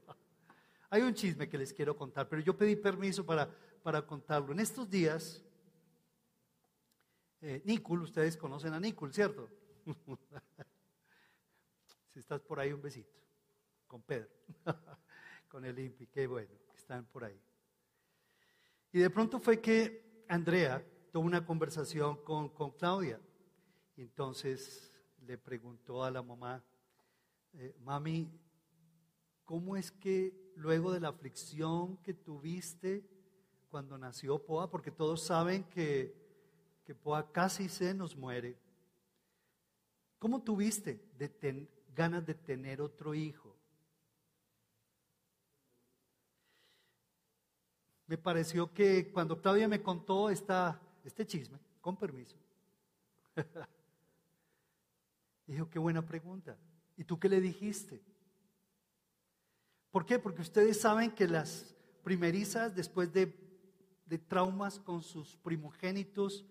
Hay 0.90 1.04
un 1.04 1.14
chisme 1.14 1.48
que 1.48 1.58
les 1.58 1.72
quiero 1.72 1.96
contar, 1.96 2.28
pero 2.28 2.42
yo 2.42 2.58
pedí 2.58 2.76
permiso 2.76 3.26
para, 3.26 3.50
para 3.82 4.06
contarlo. 4.06 4.52
En 4.52 4.60
estos 4.60 4.90
días, 4.90 5.42
eh, 7.40 7.64
ustedes 7.90 8.36
conocen 8.36 8.74
a 8.74 8.80
Nicol, 8.80 9.14
¿cierto? 9.14 9.50
si 12.08 12.20
estás 12.20 12.42
por 12.42 12.60
ahí, 12.60 12.74
un 12.74 12.82
besito. 12.82 13.18
Con 13.88 14.02
Pedro, 14.02 14.30
con 15.48 15.64
el 15.66 15.80
Impi, 15.80 16.08
qué 16.08 16.28
bueno 16.28 16.71
están 16.92 17.06
por 17.06 17.24
ahí. 17.24 17.42
Y 18.92 19.00
de 19.00 19.10
pronto 19.10 19.40
fue 19.40 19.62
que 19.62 20.26
Andrea 20.28 20.86
tuvo 21.10 21.24
una 21.24 21.46
conversación 21.46 22.18
con, 22.18 22.50
con 22.50 22.72
Claudia. 22.72 23.18
Entonces 23.96 24.92
le 25.26 25.38
preguntó 25.38 26.04
a 26.04 26.12
la 26.12 26.22
mamá, 26.22 26.62
eh, 27.54 27.74
mami, 27.80 28.30
¿cómo 29.46 29.78
es 29.78 29.90
que 29.90 30.52
luego 30.58 30.92
de 30.92 31.00
la 31.00 31.08
aflicción 31.08 31.96
que 32.04 32.14
tuviste 32.14 33.06
cuando 33.70 33.98
nació 33.98 34.46
Poa, 34.46 34.70
porque 34.70 34.92
todos 34.92 35.22
saben 35.22 35.64
que, 35.64 36.14
que 36.84 36.94
Poa 36.94 37.32
casi 37.32 37.70
se 37.70 37.94
nos 37.94 38.18
muere, 38.18 38.58
¿cómo 40.20 40.44
tuviste 40.44 41.02
ganas 41.96 42.26
de 42.26 42.34
tener 42.34 42.82
otro 42.82 43.14
hijo? 43.14 43.51
Me 48.12 48.18
pareció 48.18 48.74
que 48.74 49.10
cuando 49.10 49.40
Claudia 49.40 49.70
me 49.70 49.82
contó 49.82 50.30
esta, 50.30 50.78
este 51.02 51.26
chisme, 51.26 51.58
con 51.80 51.96
permiso, 51.96 52.36
dijo, 55.48 55.70
qué 55.70 55.80
buena 55.80 56.06
pregunta. 56.06 56.58
¿Y 56.98 57.06
tú 57.06 57.18
qué 57.18 57.30
le 57.30 57.40
dijiste? 57.40 58.04
¿Por 59.92 60.06
qué? 60.06 60.20
Porque 60.20 60.42
ustedes 60.42 60.82
saben 60.82 61.12
que 61.12 61.26
las 61.26 61.74
primerizas, 62.04 62.76
después 62.76 63.14
de, 63.14 63.34
de 64.06 64.18
traumas 64.18 64.78
con 64.78 65.02
sus 65.02 65.38
primogénitos, 65.38 66.46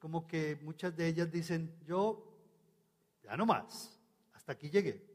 como 0.00 0.26
que 0.26 0.58
muchas 0.60 0.96
de 0.96 1.06
ellas 1.06 1.30
dicen, 1.30 1.72
yo 1.86 2.36
ya 3.22 3.36
no 3.36 3.46
más, 3.46 3.96
hasta 4.32 4.54
aquí 4.54 4.70
llegué. 4.70 5.06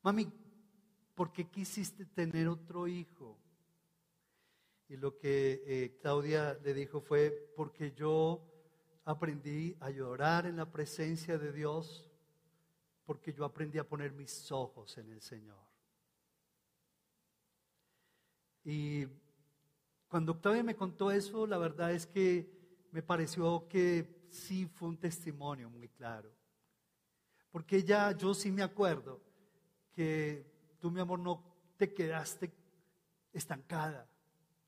Mami, 0.00 0.32
¿por 1.14 1.34
qué 1.34 1.50
quisiste 1.50 2.06
tener 2.06 2.48
otro 2.48 2.88
hijo? 2.88 3.43
Y 4.94 4.96
lo 4.96 5.18
que 5.18 5.64
eh, 5.66 5.98
Claudia 6.00 6.56
le 6.62 6.72
dijo 6.72 7.00
fue, 7.00 7.52
porque 7.56 7.90
yo 7.96 8.40
aprendí 9.04 9.76
a 9.80 9.90
llorar 9.90 10.46
en 10.46 10.56
la 10.56 10.70
presencia 10.70 11.36
de 11.36 11.50
Dios, 11.50 12.08
porque 13.04 13.32
yo 13.32 13.44
aprendí 13.44 13.78
a 13.78 13.88
poner 13.88 14.12
mis 14.12 14.52
ojos 14.52 14.96
en 14.96 15.10
el 15.10 15.20
Señor. 15.20 15.58
Y 18.62 19.08
cuando 20.06 20.30
Octavia 20.30 20.62
me 20.62 20.76
contó 20.76 21.10
eso, 21.10 21.44
la 21.44 21.58
verdad 21.58 21.90
es 21.90 22.06
que 22.06 22.48
me 22.92 23.02
pareció 23.02 23.66
que 23.66 24.28
sí 24.30 24.66
fue 24.66 24.90
un 24.90 24.96
testimonio 24.96 25.68
muy 25.70 25.88
claro. 25.88 26.32
Porque 27.50 27.82
ya 27.82 28.12
yo 28.12 28.32
sí 28.32 28.52
me 28.52 28.62
acuerdo 28.62 29.20
que 29.92 30.46
tú, 30.78 30.88
mi 30.88 31.00
amor, 31.00 31.18
no 31.18 31.42
te 31.76 31.92
quedaste 31.92 32.52
estancada 33.32 34.08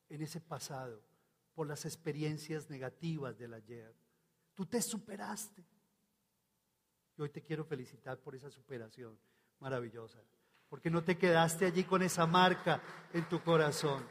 en 0.09 0.22
ese 0.22 0.40
pasado 0.40 1.02
por 1.54 1.66
las 1.66 1.84
experiencias 1.84 2.68
negativas 2.68 3.38
del 3.38 3.54
ayer. 3.54 3.94
Tú 4.54 4.66
te 4.66 4.80
superaste. 4.80 5.64
Y 7.16 7.22
hoy 7.22 7.30
te 7.30 7.42
quiero 7.42 7.64
felicitar 7.64 8.18
por 8.18 8.34
esa 8.34 8.50
superación 8.50 9.18
maravillosa, 9.59 10.18
porque 10.68 10.90
no 10.90 11.02
te 11.02 11.16
quedaste 11.16 11.64
allí 11.64 11.84
con 11.84 12.02
esa 12.02 12.26
marca 12.26 12.82
en 13.14 13.26
tu 13.26 13.42
corazón. 13.42 14.07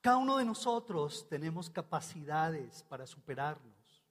Cada 0.00 0.18
uno 0.18 0.36
de 0.36 0.44
nosotros 0.44 1.26
tenemos 1.28 1.68
capacidades 1.68 2.84
para 2.84 3.04
superarnos, 3.08 4.04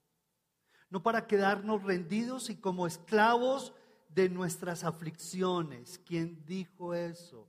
no 0.90 1.02
para 1.02 1.26
quedarnos 1.26 1.82
rendidos 1.84 2.50
y 2.50 2.58
como 2.58 2.86
esclavos 2.86 3.74
de 4.10 4.28
nuestras 4.28 4.84
aflicciones. 4.84 5.98
¿Quién 6.06 6.46
dijo 6.46 6.94
eso? 6.94 7.48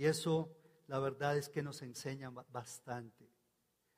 Y 0.00 0.06
eso 0.06 0.56
la 0.86 0.98
verdad 0.98 1.36
es 1.36 1.50
que 1.50 1.62
nos 1.62 1.82
enseña 1.82 2.30
bastante. 2.30 3.30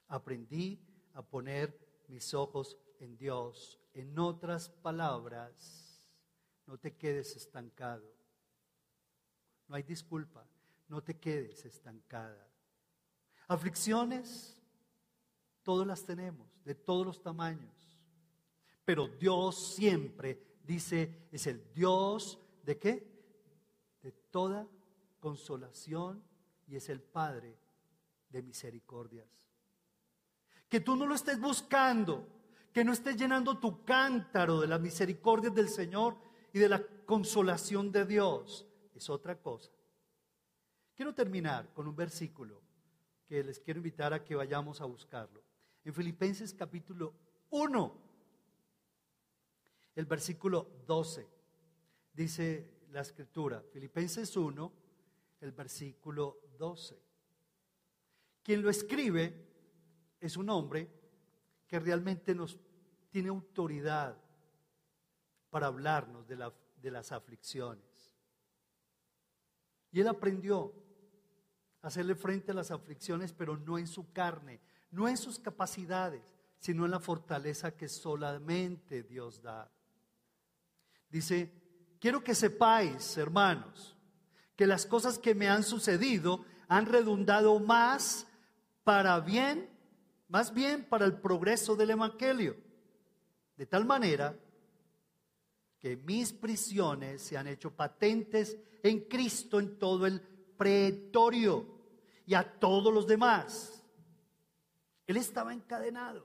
Aprendí 0.08 0.84
a 1.12 1.22
poner 1.22 1.78
mis 2.08 2.34
ojos 2.34 2.76
en 2.98 3.16
Dios. 3.16 3.78
En 3.94 4.18
otras 4.18 4.68
palabras, 4.68 6.10
no 6.66 6.76
te 6.76 6.96
quedes 6.96 7.36
estancado. 7.36 8.12
No 9.68 9.76
hay 9.76 9.84
disculpa, 9.84 10.44
no 10.88 11.04
te 11.04 11.20
quedes 11.20 11.64
estancada. 11.66 12.50
Aflicciones, 13.46 14.60
todas 15.62 15.86
las 15.86 16.04
tenemos, 16.04 16.48
de 16.64 16.74
todos 16.74 17.06
los 17.06 17.22
tamaños. 17.22 17.96
Pero 18.84 19.06
Dios 19.06 19.76
siempre 19.76 20.58
dice, 20.64 21.28
es 21.30 21.46
el 21.46 21.72
Dios 21.72 22.40
de 22.64 22.76
qué? 22.76 23.06
De 24.02 24.10
toda 24.10 24.66
consolación 25.22 26.20
y 26.66 26.74
es 26.74 26.88
el 26.88 27.00
Padre 27.00 27.56
de 28.28 28.42
misericordias. 28.42 29.28
Que 30.68 30.80
tú 30.80 30.96
no 30.96 31.06
lo 31.06 31.14
estés 31.14 31.40
buscando, 31.40 32.26
que 32.72 32.84
no 32.84 32.92
estés 32.92 33.16
llenando 33.16 33.58
tu 33.58 33.84
cántaro 33.84 34.60
de 34.60 34.66
las 34.66 34.80
misericordias 34.80 35.54
del 35.54 35.68
Señor 35.68 36.16
y 36.52 36.58
de 36.58 36.68
la 36.68 36.82
consolación 37.06 37.92
de 37.92 38.04
Dios, 38.04 38.66
es 38.94 39.08
otra 39.08 39.40
cosa. 39.40 39.70
Quiero 40.94 41.14
terminar 41.14 41.72
con 41.72 41.86
un 41.86 41.94
versículo 41.94 42.60
que 43.26 43.44
les 43.44 43.60
quiero 43.60 43.78
invitar 43.78 44.12
a 44.12 44.24
que 44.24 44.34
vayamos 44.34 44.80
a 44.80 44.86
buscarlo. 44.86 45.42
En 45.84 45.94
Filipenses 45.94 46.52
capítulo 46.52 47.14
1, 47.50 48.02
el 49.94 50.06
versículo 50.06 50.68
12, 50.86 51.28
dice 52.12 52.86
la 52.90 53.02
escritura, 53.02 53.62
Filipenses 53.72 54.36
1, 54.36 54.81
el 55.42 55.52
versículo 55.52 56.38
12. 56.58 57.00
Quien 58.42 58.62
lo 58.62 58.70
escribe 58.70 59.48
es 60.20 60.36
un 60.36 60.48
hombre 60.50 60.88
que 61.66 61.78
realmente 61.78 62.34
nos 62.34 62.58
tiene 63.10 63.28
autoridad 63.28 64.16
para 65.50 65.66
hablarnos 65.66 66.26
de, 66.26 66.50
de 66.76 66.90
las 66.90 67.12
aflicciones. 67.12 68.16
Y 69.90 70.00
él 70.00 70.08
aprendió 70.08 70.72
a 71.82 71.88
hacerle 71.88 72.14
frente 72.14 72.52
a 72.52 72.54
las 72.54 72.70
aflicciones, 72.70 73.32
pero 73.32 73.56
no 73.56 73.78
en 73.78 73.86
su 73.86 74.12
carne, 74.12 74.60
no 74.90 75.08
en 75.08 75.16
sus 75.16 75.38
capacidades, 75.38 76.34
sino 76.58 76.84
en 76.84 76.90
la 76.90 77.00
fortaleza 77.00 77.76
que 77.76 77.88
solamente 77.88 79.02
Dios 79.02 79.42
da. 79.42 79.70
Dice, 81.10 81.52
quiero 82.00 82.22
que 82.22 82.34
sepáis, 82.34 83.16
hermanos, 83.18 83.96
que 84.62 84.66
las 84.68 84.86
cosas 84.86 85.18
que 85.18 85.34
me 85.34 85.48
han 85.48 85.64
sucedido 85.64 86.44
han 86.68 86.86
redundado 86.86 87.58
más 87.58 88.28
para 88.84 89.18
bien, 89.18 89.68
más 90.28 90.54
bien 90.54 90.84
para 90.84 91.04
el 91.04 91.14
progreso 91.14 91.74
del 91.74 91.90
Evangelio. 91.90 92.56
De 93.56 93.66
tal 93.66 93.84
manera 93.84 94.38
que 95.80 95.96
mis 95.96 96.32
prisiones 96.32 97.22
se 97.22 97.36
han 97.36 97.48
hecho 97.48 97.74
patentes 97.74 98.56
en 98.84 99.00
Cristo 99.08 99.58
en 99.58 99.80
todo 99.80 100.06
el 100.06 100.20
pretorio 100.56 101.66
y 102.24 102.34
a 102.34 102.44
todos 102.60 102.94
los 102.94 103.04
demás. 103.04 103.82
Él 105.08 105.16
estaba 105.16 105.52
encadenado. 105.52 106.24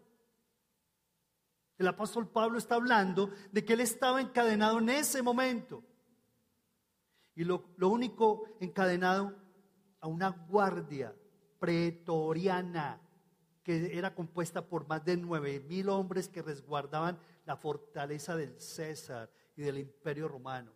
El 1.80 1.88
apóstol 1.88 2.30
Pablo 2.30 2.60
está 2.60 2.76
hablando 2.76 3.32
de 3.52 3.66
que 3.66 3.74
él 3.74 3.80
estaba 3.80 4.22
encadenado 4.22 4.78
en 4.78 4.90
ese 4.90 5.24
momento. 5.24 5.84
Y 7.38 7.44
lo, 7.44 7.64
único 7.82 8.46
encadenado 8.60 9.32
a 10.02 10.08
una 10.08 10.30
guardia 10.30 11.14
pretoriana 11.60 13.00
que 13.62 13.96
era 13.96 14.16
compuesta 14.16 14.68
por 14.68 14.88
más 14.88 15.06
de 15.06 15.18
nueve 15.18 15.60
mil 15.60 15.90
hombres 15.90 16.30
que 16.30 16.42
resguardaban 16.42 17.20
la 17.46 17.56
fortaleza 17.56 18.36
del 18.36 18.60
César 18.60 19.32
y 19.56 19.62
del 19.62 19.78
imperio 19.78 20.28
romano. 20.28 20.72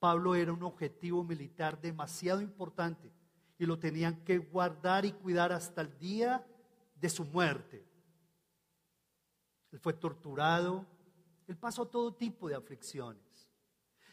Pablo 0.00 0.34
era 0.34 0.52
un 0.52 0.64
objetivo 0.64 1.22
militar 1.22 1.80
demasiado 1.80 2.40
importante 2.40 3.12
y 3.58 3.64
lo 3.64 3.78
tenían 3.78 4.24
que 4.24 4.38
guardar 4.38 5.04
y 5.04 5.12
cuidar 5.12 5.52
hasta 5.52 5.82
el 5.82 5.96
día 6.00 6.44
de 6.96 7.08
su 7.08 7.24
muerte. 7.26 7.86
Él 9.70 9.78
fue 9.78 9.92
torturado, 9.92 10.84
él 11.46 11.56
pasó 11.56 11.86
todo 11.86 12.12
tipo 12.12 12.48
de 12.48 12.56
aflicciones. 12.56 13.21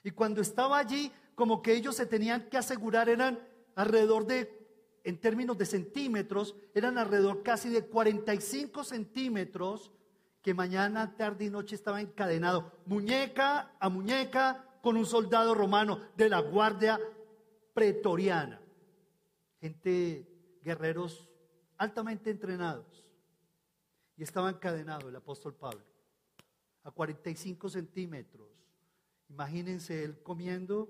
Y 0.03 0.11
cuando 0.11 0.41
estaba 0.41 0.77
allí, 0.77 1.11
como 1.35 1.61
que 1.61 1.73
ellos 1.73 1.95
se 1.95 2.05
tenían 2.05 2.49
que 2.49 2.57
asegurar, 2.57 3.09
eran 3.09 3.39
alrededor 3.75 4.25
de, 4.25 4.99
en 5.03 5.19
términos 5.19 5.57
de 5.57 5.65
centímetros, 5.65 6.55
eran 6.73 6.97
alrededor 6.97 7.43
casi 7.43 7.69
de 7.69 7.85
45 7.85 8.83
centímetros 8.83 9.91
que 10.41 10.53
mañana, 10.53 11.15
tarde 11.15 11.45
y 11.45 11.49
noche 11.49 11.75
estaba 11.75 12.01
encadenado, 12.01 12.71
muñeca 12.85 13.73
a 13.79 13.89
muñeca, 13.89 14.65
con 14.81 14.95
un 14.95 15.05
soldado 15.05 15.53
romano 15.53 15.99
de 16.15 16.29
la 16.29 16.39
guardia 16.39 16.99
pretoriana. 17.73 18.61
Gente, 19.59 20.59
guerreros 20.63 21.27
altamente 21.77 22.29
entrenados. 22.29 23.05
Y 24.15 24.23
estaba 24.23 24.49
encadenado 24.49 25.09
el 25.09 25.15
apóstol 25.15 25.55
Pablo 25.55 25.81
a 26.83 26.91
45 26.91 27.69
centímetros 27.69 28.58
Imagínense 29.29 30.03
él 30.03 30.21
comiendo, 30.21 30.89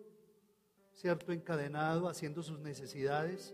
¿cierto? 0.93 1.31
Encadenado, 1.31 2.07
haciendo 2.07 2.41
sus 2.41 2.59
necesidades, 2.59 3.53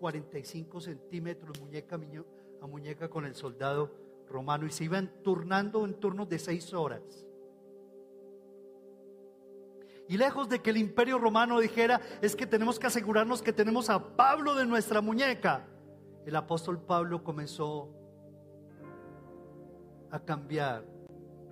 45 0.00 0.80
centímetros 0.80 1.60
muñeca 1.60 1.96
a 2.60 2.66
muñeca 2.66 3.08
con 3.08 3.26
el 3.26 3.34
soldado 3.34 3.94
romano 4.28 4.66
y 4.66 4.70
se 4.70 4.84
iban 4.84 5.22
turnando 5.22 5.84
en 5.84 5.94
turnos 5.94 6.28
de 6.28 6.38
seis 6.38 6.72
horas. 6.72 7.26
Y 10.08 10.16
lejos 10.16 10.48
de 10.48 10.60
que 10.62 10.70
el 10.70 10.78
imperio 10.78 11.18
romano 11.18 11.60
dijera, 11.60 12.00
es 12.22 12.34
que 12.34 12.46
tenemos 12.46 12.78
que 12.78 12.86
asegurarnos 12.86 13.42
que 13.42 13.52
tenemos 13.52 13.90
a 13.90 14.16
Pablo 14.16 14.54
de 14.54 14.64
nuestra 14.64 15.02
muñeca, 15.02 15.66
el 16.24 16.34
apóstol 16.34 16.80
Pablo 16.80 17.22
comenzó 17.22 17.90
a 20.10 20.18
cambiar 20.18 20.86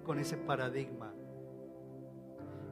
con 0.04 0.18
ese 0.18 0.38
paradigma 0.38 1.12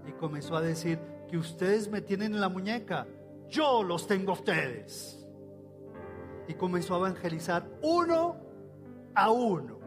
y 0.06 0.12
comenzó 0.12 0.56
a 0.56 0.60
decir 0.60 0.98
que 1.28 1.38
ustedes 1.38 1.88
me 1.88 2.00
tienen 2.00 2.34
en 2.34 2.40
la 2.40 2.48
muñeca, 2.48 3.06
yo 3.48 3.82
los 3.82 4.06
tengo 4.06 4.32
a 4.32 4.34
ustedes. 4.34 5.26
Y 6.46 6.54
comenzó 6.54 6.94
a 6.94 6.98
evangelizar 6.98 7.66
uno 7.82 8.36
a 9.14 9.30
uno, 9.30 9.78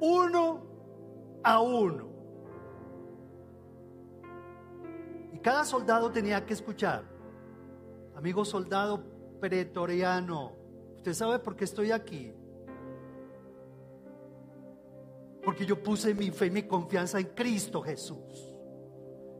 uno 0.00 0.62
a 1.42 1.60
uno. 1.60 2.08
Y 5.32 5.38
cada 5.38 5.64
soldado 5.64 6.10
tenía 6.10 6.44
que 6.44 6.54
escuchar, 6.54 7.04
amigo 8.16 8.44
soldado 8.44 9.02
pretoriano, 9.40 10.52
usted 10.96 11.14
sabe 11.14 11.38
por 11.38 11.56
qué 11.56 11.64
estoy 11.64 11.90
aquí. 11.90 12.32
Porque 15.44 15.64
yo 15.64 15.82
puse 15.82 16.14
mi 16.14 16.30
fe 16.30 16.46
y 16.46 16.50
mi 16.50 16.62
confianza 16.64 17.18
en 17.18 17.26
Cristo 17.28 17.80
Jesús 17.82 18.47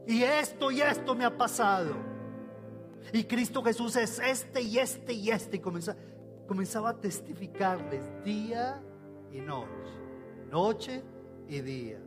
y 0.07 0.23
esto 0.23 0.71
y 0.71 0.81
esto 0.81 1.15
me 1.15 1.25
ha 1.25 1.37
pasado. 1.37 1.95
Y 3.13 3.23
Cristo 3.23 3.63
Jesús 3.63 3.95
es 3.95 4.19
este 4.19 4.61
y 4.61 4.77
este 4.77 5.13
y 5.13 5.29
este. 5.29 5.57
Y 5.57 5.59
comenzaba, 5.59 6.89
a 6.89 6.97
testificarles 6.99 8.03
día 8.23 8.81
y 9.31 9.39
noche, 9.39 9.91
noche 10.49 11.03
y 11.47 11.61
día. 11.61 11.99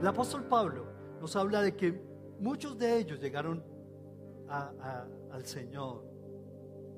El 0.00 0.06
apóstol 0.06 0.44
Pablo 0.44 0.86
nos 1.20 1.36
habla 1.36 1.62
de 1.62 1.76
que 1.76 1.92
muchos 2.40 2.76
de 2.76 2.98
ellos 2.98 3.20
llegaron 3.20 3.64
al 4.48 5.46
Señor 5.46 6.04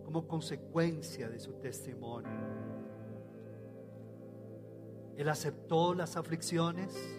como 0.04 0.26
consecuencia 0.26 1.28
de 1.28 1.38
su 1.38 1.52
testimonio. 1.54 2.63
Él 5.16 5.28
aceptó 5.28 5.94
las 5.94 6.16
aflicciones, 6.16 7.18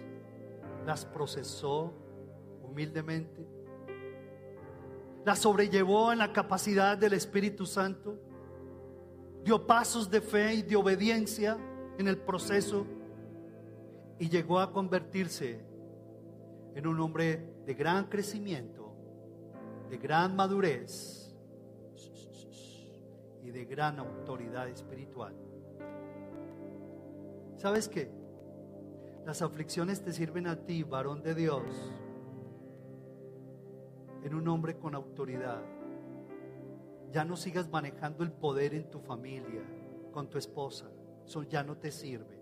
las 0.85 1.05
procesó 1.05 1.93
humildemente, 2.63 3.47
las 5.23 5.39
sobrellevó 5.39 6.11
en 6.11 6.19
la 6.19 6.33
capacidad 6.33 6.97
del 6.97 7.13
Espíritu 7.13 7.65
Santo, 7.65 8.19
dio 9.43 9.65
pasos 9.65 10.09
de 10.09 10.21
fe 10.21 10.55
y 10.55 10.61
de 10.61 10.75
obediencia 10.75 11.57
en 11.97 12.07
el 12.07 12.17
proceso 12.17 12.85
y 14.19 14.29
llegó 14.29 14.59
a 14.59 14.71
convertirse 14.71 15.63
en 16.75 16.87
un 16.87 16.99
hombre 16.99 17.55
de 17.65 17.73
gran 17.73 18.05
crecimiento, 18.05 18.93
de 19.89 19.97
gran 19.97 20.35
madurez 20.35 21.33
y 23.43 23.51
de 23.51 23.65
gran 23.65 23.99
autoridad 23.99 24.67
espiritual. 24.67 25.33
¿Sabes 27.65 27.89
qué? 27.89 28.11
Las 29.25 29.41
aflicciones 29.41 30.03
te 30.03 30.13
sirven 30.13 30.45
a 30.45 30.55
ti, 30.55 30.83
varón 30.83 31.23
de 31.23 31.33
Dios, 31.33 31.63
en 34.21 34.35
un 34.35 34.47
hombre 34.49 34.77
con 34.77 34.93
autoridad. 34.93 35.63
Ya 37.11 37.25
no 37.25 37.35
sigas 37.35 37.67
manejando 37.67 38.23
el 38.23 38.31
poder 38.31 38.75
en 38.75 38.91
tu 38.91 38.99
familia, 38.99 39.63
con 40.11 40.29
tu 40.29 40.37
esposa. 40.37 40.85
Eso 41.25 41.41
ya 41.41 41.63
no 41.63 41.75
te 41.75 41.89
sirve. 41.89 42.39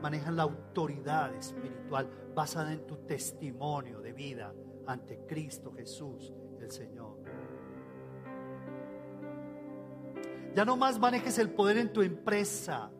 Maneja 0.00 0.30
la 0.30 0.44
autoridad 0.44 1.34
espiritual 1.34 2.08
basada 2.34 2.72
en 2.72 2.86
tu 2.86 2.96
testimonio 3.04 4.00
de 4.00 4.14
vida 4.14 4.54
ante 4.86 5.26
Cristo 5.26 5.74
Jesús, 5.74 6.32
el 6.58 6.70
Señor. 6.70 7.18
Ya 10.54 10.64
no 10.64 10.74
más 10.78 10.98
manejes 10.98 11.38
el 11.38 11.50
poder 11.50 11.76
en 11.76 11.92
tu 11.92 12.00
empresa, 12.00 12.90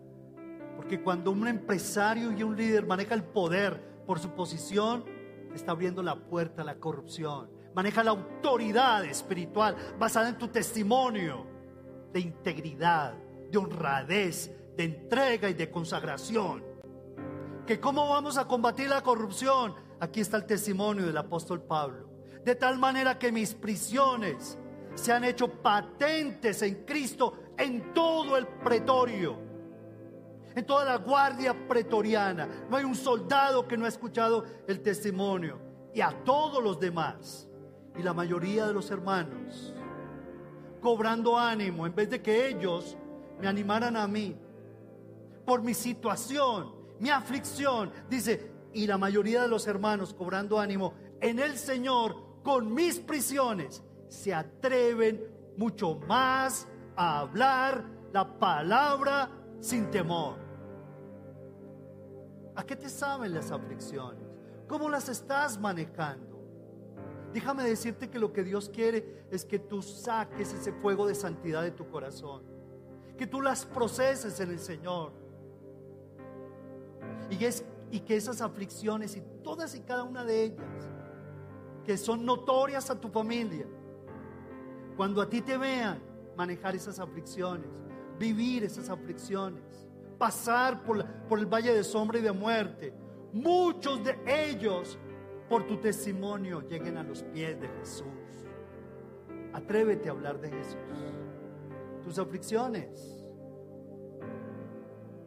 porque 0.79 1.03
cuando 1.03 1.33
un 1.33 1.49
empresario 1.49 2.31
y 2.31 2.45
un 2.45 2.57
líder 2.57 2.87
maneja 2.87 3.13
el 3.13 3.25
poder 3.25 4.05
por 4.07 4.21
su 4.21 4.31
posición, 4.31 5.05
está 5.53 5.73
abriendo 5.73 6.05
la 6.05 6.15
puerta 6.15 6.63
a 6.63 6.65
la 6.65 6.77
corrupción. 6.77 7.51
Maneja 7.75 8.05
la 8.05 8.13
autoridad 8.13 9.05
espiritual 9.05 9.75
basada 9.99 10.29
en 10.29 10.39
tu 10.39 10.47
testimonio 10.47 11.45
de 12.13 12.21
integridad, 12.21 13.15
de 13.51 13.59
honradez, 13.59 14.53
de 14.77 14.85
entrega 14.85 15.51
y 15.51 15.55
de 15.55 15.69
consagración. 15.69 16.63
Que 17.67 17.81
cómo 17.81 18.09
vamos 18.09 18.39
a 18.39 18.47
combatir 18.47 18.89
la 18.89 19.03
corrupción? 19.03 19.75
Aquí 19.99 20.21
está 20.21 20.37
el 20.37 20.47
testimonio 20.47 21.05
del 21.07 21.17
apóstol 21.17 21.61
Pablo. 21.61 22.09
De 22.45 22.55
tal 22.55 22.79
manera 22.79 23.19
que 23.19 23.33
mis 23.33 23.53
prisiones 23.53 24.57
se 24.95 25.13
han 25.13 25.25
hecho 25.25 25.61
patentes 25.61 26.63
en 26.63 26.85
Cristo 26.85 27.35
en 27.59 27.93
todo 27.93 28.37
el 28.37 28.47
pretorio 28.47 29.48
en 30.59 30.67
toda 30.67 30.85
la 30.85 30.97
guardia 30.97 31.55
pretoriana. 31.69 32.49
No 32.69 32.77
hay 32.77 32.85
un 32.85 32.97
soldado 32.97 33.69
que 33.69 33.77
no 33.77 33.85
ha 33.85 33.89
escuchado 33.89 34.45
el 34.67 34.81
testimonio. 34.81 35.57
Y 35.95 36.01
a 36.01 36.11
todos 36.25 36.63
los 36.63 36.81
demás. 36.81 37.49
Y 37.97 38.03
la 38.03 38.13
mayoría 38.13 38.67
de 38.67 38.73
los 38.73 38.91
hermanos. 38.91 39.73
Cobrando 40.81 41.39
ánimo 41.39 41.87
en 41.87 41.95
vez 41.95 42.11
de 42.11 42.21
que 42.21 42.49
ellos 42.49 42.97
me 43.41 43.47
animaran 43.47 43.97
a 43.97 44.09
mí. 44.09 44.37
Por 45.47 45.63
mi 45.63 45.75
situación, 45.75 46.75
mi 46.99 47.09
aflicción. 47.09 47.93
Dice, 48.11 48.51
y 48.75 48.89
la 48.89 48.99
mayoría 48.99 49.43
de 49.43 49.49
los 49.49 49.67
hermanos 49.69 50.13
cobrando 50.13 50.59
ánimo 50.59 50.95
en 51.21 51.39
el 51.39 51.57
Señor 51.57 52.17
con 52.43 52.75
mis 52.75 52.99
prisiones. 52.99 53.85
Se 54.09 54.35
atreven 54.35 55.25
mucho 55.57 56.01
más 56.09 56.67
a 56.97 57.21
hablar 57.21 57.85
la 58.13 58.39
palabra 58.39 59.31
sin 59.61 59.89
temor. 59.91 60.48
¿A 62.59 62.67
qué 62.67 62.75
te 62.75 62.89
saben 62.89 63.33
las 63.35 63.53
aflicciones? 63.53 64.27
¿Cómo 64.67 64.89
las 64.89 65.09
estás 65.09 65.61
manejando? 65.61 66.43
Déjame 67.33 67.63
decirte 67.63 68.11
que 68.11 68.19
lo 68.19 68.33
que 68.33 68.43
Dios 68.43 68.69
quiere 68.69 69.25
es 69.31 69.45
que 69.45 69.61
tú 69.61 69.81
saques 69.81 70.53
ese 70.53 70.73
fuego 70.73 71.07
de 71.07 71.15
santidad 71.15 71.63
de 71.63 71.71
tu 71.71 71.89
corazón, 71.89 72.43
que 73.17 73.29
tú 73.29 73.43
las 73.43 73.65
proceses 73.65 74.41
en 74.41 74.51
el 74.51 74.59
Señor. 74.59 75.13
Y, 77.31 77.39
y 77.97 78.01
que 78.01 78.17
esas 78.17 78.41
aflicciones 78.41 79.17
y 79.17 79.23
todas 79.45 79.77
y 79.77 79.81
cada 79.83 80.03
una 80.03 80.25
de 80.25 80.43
ellas, 80.43 80.91
que 81.85 81.97
son 81.97 82.27
notorias 82.27 82.91
a 82.91 82.99
tu 82.99 83.09
familia, 83.09 83.69
cuando 84.97 85.23
a 85.23 85.31
ti 85.31 85.43
te 85.43 85.57
vean 85.57 86.03
manejar 86.37 86.75
esas 86.75 86.99
aflicciones, 86.99 87.71
vivir 88.19 88.65
esas 88.65 88.91
aflicciones, 88.91 89.88
pasar 90.19 90.83
por, 90.83 91.05
por 91.29 91.39
el 91.39 91.47
valle 91.47 91.73
de 91.73 91.85
sombra 91.85 92.19
y 92.19 92.23
de 92.23 92.33
muerte, 92.33 92.93
muchos 93.33 94.03
de 94.05 94.19
ellos 94.27 94.99
por 95.49 95.67
tu 95.67 95.79
testimonio 95.79 96.61
lleguen 96.61 96.97
a 96.97 97.03
los 97.03 97.23
pies 97.23 97.61
de 97.61 97.69
Jesús. 97.69 98.07
Atrévete 99.53 100.09
a 100.09 100.13
hablar 100.13 100.41
de 100.41 100.51
Jesús. 100.51 100.77
Tus 102.05 102.19
aflicciones 102.19 103.19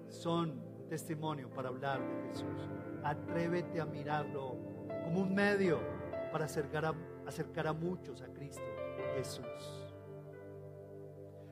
son 0.10 0.62
testimonio 0.89 1.50
para 1.50 1.70
hablar 1.70 2.00
de 2.00 2.30
Jesús. 2.30 2.48
Atrévete 3.04 3.82
a 3.82 3.86
mirarlo 3.86 4.58
como 5.04 5.22
un 5.22 5.34
medio 5.34 5.80
para 6.32 6.46
acercar 6.46 6.86
a, 6.86 6.94
acercar 7.26 7.68
a 7.68 7.74
muchos 7.74 8.22
a 8.22 8.28
Cristo 8.28 8.62
Jesús. 9.16 9.88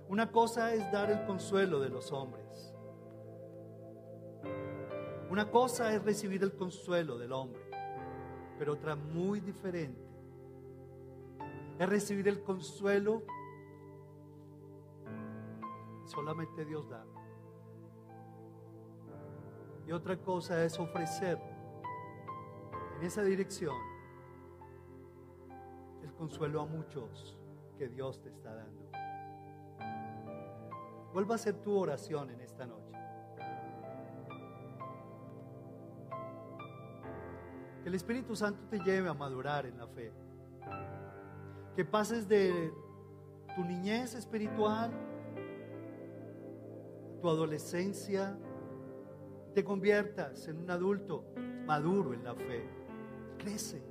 Una 0.08 0.32
cosa 0.32 0.74
es 0.74 0.92
dar 0.92 1.12
el 1.12 1.26
consuelo 1.26 1.80
de 1.80 1.90
los 1.90 2.12
hombres. 2.12 2.74
Una 5.30 5.50
cosa 5.50 5.94
es 5.94 6.04
recibir 6.04 6.42
el 6.44 6.56
consuelo 6.56 7.18
del 7.18 7.32
hombre, 7.32 7.62
pero 8.58 8.74
otra 8.74 8.96
muy 8.96 9.40
diferente 9.40 10.10
es 11.78 11.88
recibir 11.88 12.28
el 12.28 12.42
consuelo 12.42 13.24
solamente 16.06 16.66
Dios 16.66 16.90
da. 16.90 17.06
Y 19.88 19.92
otra 19.92 20.18
cosa 20.18 20.64
es 20.64 20.78
ofrecer 20.80 21.40
en 22.98 23.04
esa 23.04 23.24
dirección 23.24 23.76
el 26.04 26.14
consuelo 26.14 26.62
a 26.62 26.66
muchos 26.66 27.38
que 27.78 27.88
Dios 27.88 28.20
te 28.22 28.30
está 28.30 28.54
dando. 28.54 28.90
Vuelva 31.14 31.36
a 31.36 31.36
hacer 31.36 31.56
tu 31.62 31.78
oración 31.78 32.30
en 32.32 32.42
esta 32.42 32.66
noche. 32.66 32.89
El 37.90 37.96
Espíritu 37.96 38.36
Santo 38.36 38.68
te 38.70 38.78
lleve 38.80 39.10
a 39.10 39.16
madurar 39.16 39.66
en 39.66 39.76
la 39.80 39.88
fe. 39.88 40.12
Que 41.76 41.84
pases 41.84 42.28
de 42.28 42.72
tu 43.56 43.64
niñez 43.64 44.14
espiritual, 44.14 44.92
tu 47.20 47.28
adolescencia, 47.28 48.38
te 49.56 49.64
conviertas 49.64 50.48
en 50.48 50.58
un 50.58 50.70
adulto 50.70 51.34
maduro 51.66 52.14
en 52.14 52.24
la 52.24 52.36
fe. 52.36 52.64
Crece, 53.40 53.82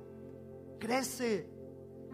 crece, 0.79 1.49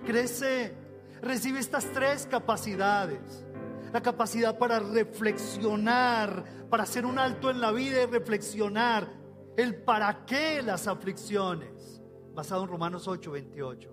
crece. 0.06 0.74
Recibe 1.22 1.60
estas 1.60 1.86
tres 1.92 2.26
capacidades. 2.26 3.46
La 3.94 4.02
capacidad 4.02 4.58
para 4.58 4.80
reflexionar, 4.80 6.44
para 6.68 6.82
hacer 6.82 7.06
un 7.06 7.20
alto 7.20 7.52
en 7.52 7.62
la 7.62 7.72
vida 7.72 8.02
y 8.02 8.06
reflexionar 8.08 9.25
el 9.58 9.76
para 9.84 10.26
qué 10.26 10.62
las 10.62 10.88
aflicciones, 10.88 12.02
basado 12.34 12.64
en 12.64 12.70
Romanos 12.70 13.08
8, 13.08 13.32
28. 13.32 13.90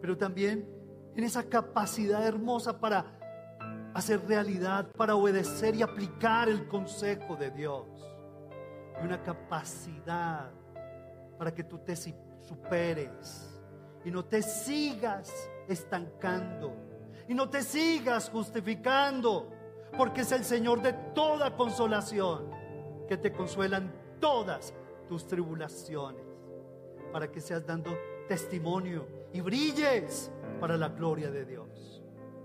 Pero 0.00 0.16
también 0.16 0.68
en 1.14 1.24
esa 1.24 1.44
capacidad 1.44 2.26
hermosa 2.26 2.78
para 2.78 3.18
hacer 3.94 4.26
realidad, 4.26 4.90
para 4.92 5.14
obedecer 5.14 5.74
y 5.74 5.82
aplicar 5.82 6.48
el 6.48 6.68
consejo 6.68 7.36
de 7.36 7.50
Dios. 7.50 7.86
Y 9.00 9.04
una 9.04 9.22
capacidad 9.22 10.50
para 11.38 11.54
que 11.54 11.64
tú 11.64 11.78
te 11.78 11.96
superes 11.96 13.60
y 14.04 14.10
no 14.10 14.24
te 14.24 14.42
sigas 14.42 15.32
estancando 15.68 16.74
y 17.28 17.34
no 17.34 17.48
te 17.48 17.62
sigas 17.62 18.28
justificando, 18.28 19.50
porque 19.96 20.22
es 20.22 20.32
el 20.32 20.44
Señor 20.44 20.82
de 20.82 20.92
toda 21.14 21.56
consolación 21.56 22.61
que 23.06 23.16
te 23.16 23.32
consuelan 23.32 23.92
todas 24.20 24.74
tus 25.08 25.26
tribulaciones, 25.26 26.24
para 27.12 27.30
que 27.30 27.40
seas 27.40 27.66
dando 27.66 27.90
testimonio 28.28 29.06
y 29.32 29.40
brilles 29.40 30.30
para 30.60 30.76
la 30.76 30.88
gloria 30.88 31.30
de 31.30 31.44
Dios. 31.44 32.02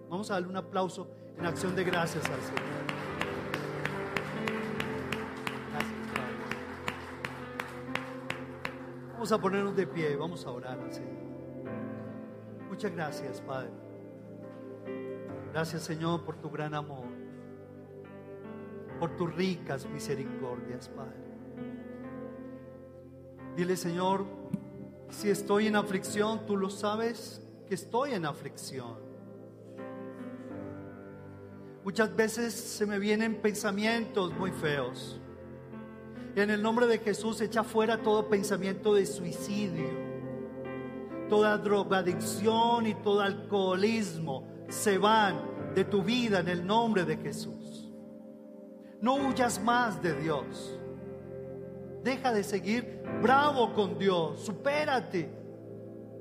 Vamos 0.09 0.29
a 0.31 0.35
darle 0.35 0.49
un 0.49 0.57
aplauso 0.57 1.07
en 1.37 1.45
acción 1.45 1.75
de 1.75 1.83
gracias 1.83 2.25
al 2.25 2.41
Señor. 2.41 2.61
Gracias, 5.71 6.07
Padre. 6.13 6.35
Vamos 9.13 9.31
a 9.31 9.37
ponernos 9.37 9.75
de 9.75 9.87
pie, 9.87 10.15
vamos 10.15 10.45
a 10.45 10.51
orar 10.51 10.79
al 10.79 10.91
Señor. 10.91 11.17
Muchas 12.69 12.91
gracias, 12.91 13.41
Padre. 13.41 13.71
Gracias, 15.51 15.81
Señor, 15.83 16.23
por 16.23 16.35
tu 16.37 16.49
gran 16.49 16.75
amor, 16.75 17.06
por 18.99 19.15
tus 19.15 19.33
ricas 19.35 19.87
misericordias, 19.89 20.89
Padre. 20.89 21.27
Dile, 23.55 23.75
Señor, 23.75 24.25
si 25.09 25.29
estoy 25.29 25.67
en 25.67 25.75
aflicción, 25.75 26.45
tú 26.45 26.57
lo 26.57 26.69
sabes 26.69 27.41
que 27.67 27.75
estoy 27.75 28.13
en 28.13 28.25
aflicción. 28.25 29.07
Muchas 31.83 32.15
veces 32.15 32.53
se 32.53 32.85
me 32.85 32.99
vienen 32.99 33.41
pensamientos 33.41 34.33
muy 34.37 34.51
feos. 34.51 35.19
En 36.35 36.51
el 36.51 36.61
nombre 36.61 36.85
de 36.85 36.99
Jesús 36.99 37.41
echa 37.41 37.63
fuera 37.63 38.01
todo 38.01 38.27
pensamiento 38.29 38.93
de 38.93 39.05
suicidio. 39.05 39.89
Toda 41.29 41.57
drogadicción 41.57 42.87
y 42.87 42.93
todo 42.93 43.21
alcoholismo 43.21 44.47
se 44.69 44.97
van 44.97 45.73
de 45.73 45.85
tu 45.85 46.03
vida 46.03 46.41
en 46.41 46.49
el 46.49 46.67
nombre 46.67 47.05
de 47.05 47.17
Jesús. 47.17 47.66
No 49.01 49.15
huyas 49.15 49.61
más 49.61 50.01
de 50.01 50.13
Dios. 50.19 50.77
Deja 52.03 52.33
de 52.33 52.43
seguir 52.43 53.03
bravo 53.21 53.73
con 53.73 53.97
Dios. 53.97 54.41
Supérate. 54.41 55.29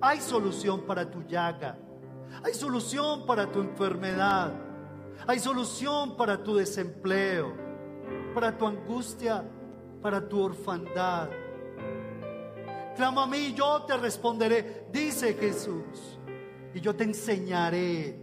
Hay 0.01 0.21
solución 0.21 0.83
para 0.83 1.11
tu 1.11 1.23
llaga. 1.23 1.79
Hay 2.45 2.55
solución 2.55 3.27
para 3.27 3.51
tu 3.51 3.61
enfermedad. 3.61 4.53
Hay 5.27 5.39
solución 5.39 6.17
para 6.17 6.43
tu 6.43 6.57
desempleo, 6.57 7.55
para 8.35 8.57
tu 8.57 8.67
angustia 8.67 9.45
para 10.07 10.29
tu 10.29 10.41
orfandad. 10.41 11.29
Clama 12.95 13.25
a 13.25 13.27
mí, 13.27 13.53
yo 13.55 13.83
te 13.83 13.97
responderé, 13.97 14.87
dice 14.93 15.35
Jesús. 15.35 16.19
Y 16.73 16.81
yo 16.81 16.95
te 16.95 17.03
enseñaré, 17.03 18.17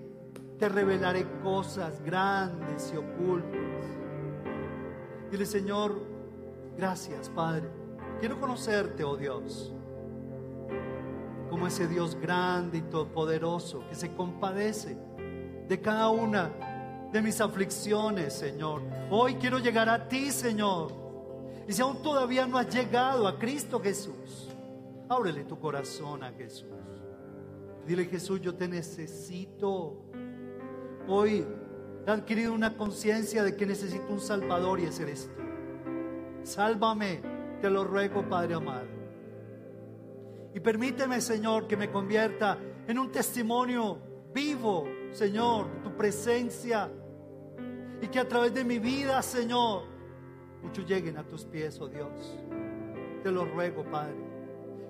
te 0.57 0.69
revelaré 0.69 1.25
cosas 1.41 2.01
grandes 2.01 2.91
y 2.93 2.97
ocultas. 2.97 4.02
Dile, 5.33 5.47
Señor, 5.47 5.99
gracias, 6.77 7.27
Padre. 7.27 7.67
Quiero 8.19 8.39
conocerte, 8.39 9.03
oh 9.03 9.17
Dios, 9.17 9.73
como 11.49 11.65
ese 11.65 11.87
Dios 11.87 12.13
grande 12.13 12.77
y 12.77 12.81
todopoderoso 12.83 13.83
que 13.89 13.95
se 13.95 14.13
compadece 14.13 14.95
de 15.67 15.81
cada 15.81 16.11
una 16.11 17.09
de 17.11 17.19
mis 17.19 17.41
aflicciones, 17.41 18.33
Señor. 18.33 18.83
Hoy 19.09 19.33
quiero 19.33 19.57
llegar 19.57 19.89
a 19.89 20.07
ti, 20.07 20.29
Señor 20.29 21.01
y 21.67 21.73
si 21.73 21.81
aún 21.81 22.03
todavía 22.03 22.45
no 22.45 22.59
has 22.59 22.71
llegado 22.71 23.27
a 23.27 23.39
Cristo 23.39 23.79
Jesús, 23.81 24.49
ábrele 25.09 25.45
tu 25.45 25.57
corazón 25.59 26.23
a 26.23 26.31
Jesús. 26.31 26.69
Dile 27.87 28.05
Jesús, 28.05 28.39
yo 28.39 28.53
te 28.53 28.67
necesito. 28.67 29.97
Hoy 31.07 31.43
he 32.05 32.11
adquirido 32.11 32.53
una 32.53 32.75
conciencia 32.75 33.43
de 33.43 33.55
que 33.55 33.65
necesito 33.65 34.05
un 34.09 34.19
Salvador 34.19 34.79
y 34.79 34.85
ese 34.85 35.03
eres 35.03 35.29
tú. 35.35 35.41
Sálvame, 36.43 37.21
te 37.61 37.69
lo 37.69 37.83
ruego, 37.83 38.27
Padre 38.27 38.55
amado. 38.55 38.87
Y 40.53 40.59
permíteme, 40.59 41.21
Señor, 41.21 41.67
que 41.67 41.77
me 41.77 41.89
convierta 41.89 42.57
en 42.87 42.99
un 42.99 43.11
testimonio 43.11 43.97
vivo, 44.33 44.85
Señor, 45.11 45.81
tu 45.81 45.95
presencia. 45.95 46.91
Y 48.01 48.07
que 48.07 48.19
a 48.19 48.27
través 48.27 48.53
de 48.53 48.63
mi 48.63 48.79
vida, 48.79 49.21
Señor, 49.21 49.83
muchos 50.61 50.85
lleguen 50.85 51.17
a 51.17 51.23
tus 51.25 51.45
pies, 51.45 51.79
oh 51.79 51.87
Dios. 51.87 52.37
Te 53.23 53.31
lo 53.31 53.45
ruego, 53.45 53.83
Padre, 53.89 54.17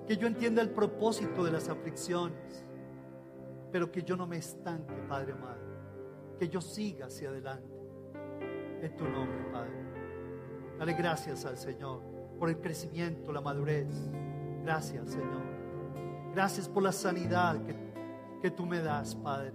que 0.06 0.16
yo 0.16 0.26
entienda 0.26 0.60
el 0.60 0.70
propósito 0.70 1.44
de 1.44 1.52
las 1.52 1.68
aflicciones, 1.68 2.64
pero 3.70 3.90
que 3.90 4.02
yo 4.02 4.16
no 4.16 4.26
me 4.26 4.38
estanque, 4.38 4.94
Padre 5.08 5.32
amado, 5.32 5.73
que 6.38 6.48
yo 6.48 6.60
siga 6.60 7.06
hacia 7.06 7.28
adelante. 7.28 7.68
En 8.82 8.96
tu 8.96 9.04
nombre, 9.04 9.44
Padre. 9.52 9.72
Dale 10.78 10.92
gracias 10.94 11.44
al 11.44 11.56
Señor 11.56 12.00
por 12.38 12.48
el 12.48 12.58
crecimiento, 12.58 13.32
la 13.32 13.40
madurez. 13.40 14.10
Gracias, 14.62 15.10
Señor. 15.10 15.42
Gracias 16.34 16.68
por 16.68 16.82
la 16.82 16.92
sanidad 16.92 17.62
que, 17.64 17.74
que 18.42 18.50
tú 18.50 18.66
me 18.66 18.80
das, 18.80 19.14
Padre. 19.14 19.52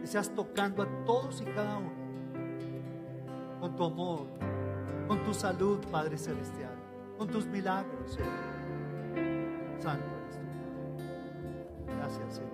Que 0.00 0.06
seas 0.06 0.32
tocando 0.34 0.82
a 0.82 1.04
todos 1.04 1.40
y 1.40 1.44
cada 1.44 1.78
uno 1.78 2.02
con 3.62 3.76
tu 3.76 3.84
amor, 3.84 4.26
con 5.06 5.22
tu 5.22 5.32
salud, 5.32 5.78
Padre 5.92 6.18
Celestial, 6.18 6.74
con 7.16 7.28
tus 7.28 7.46
milagros, 7.46 8.12
Señor. 8.12 8.32
Santo 9.78 10.04
eres 10.04 10.40
Gracias, 11.86 12.34
Señor. 12.34 12.52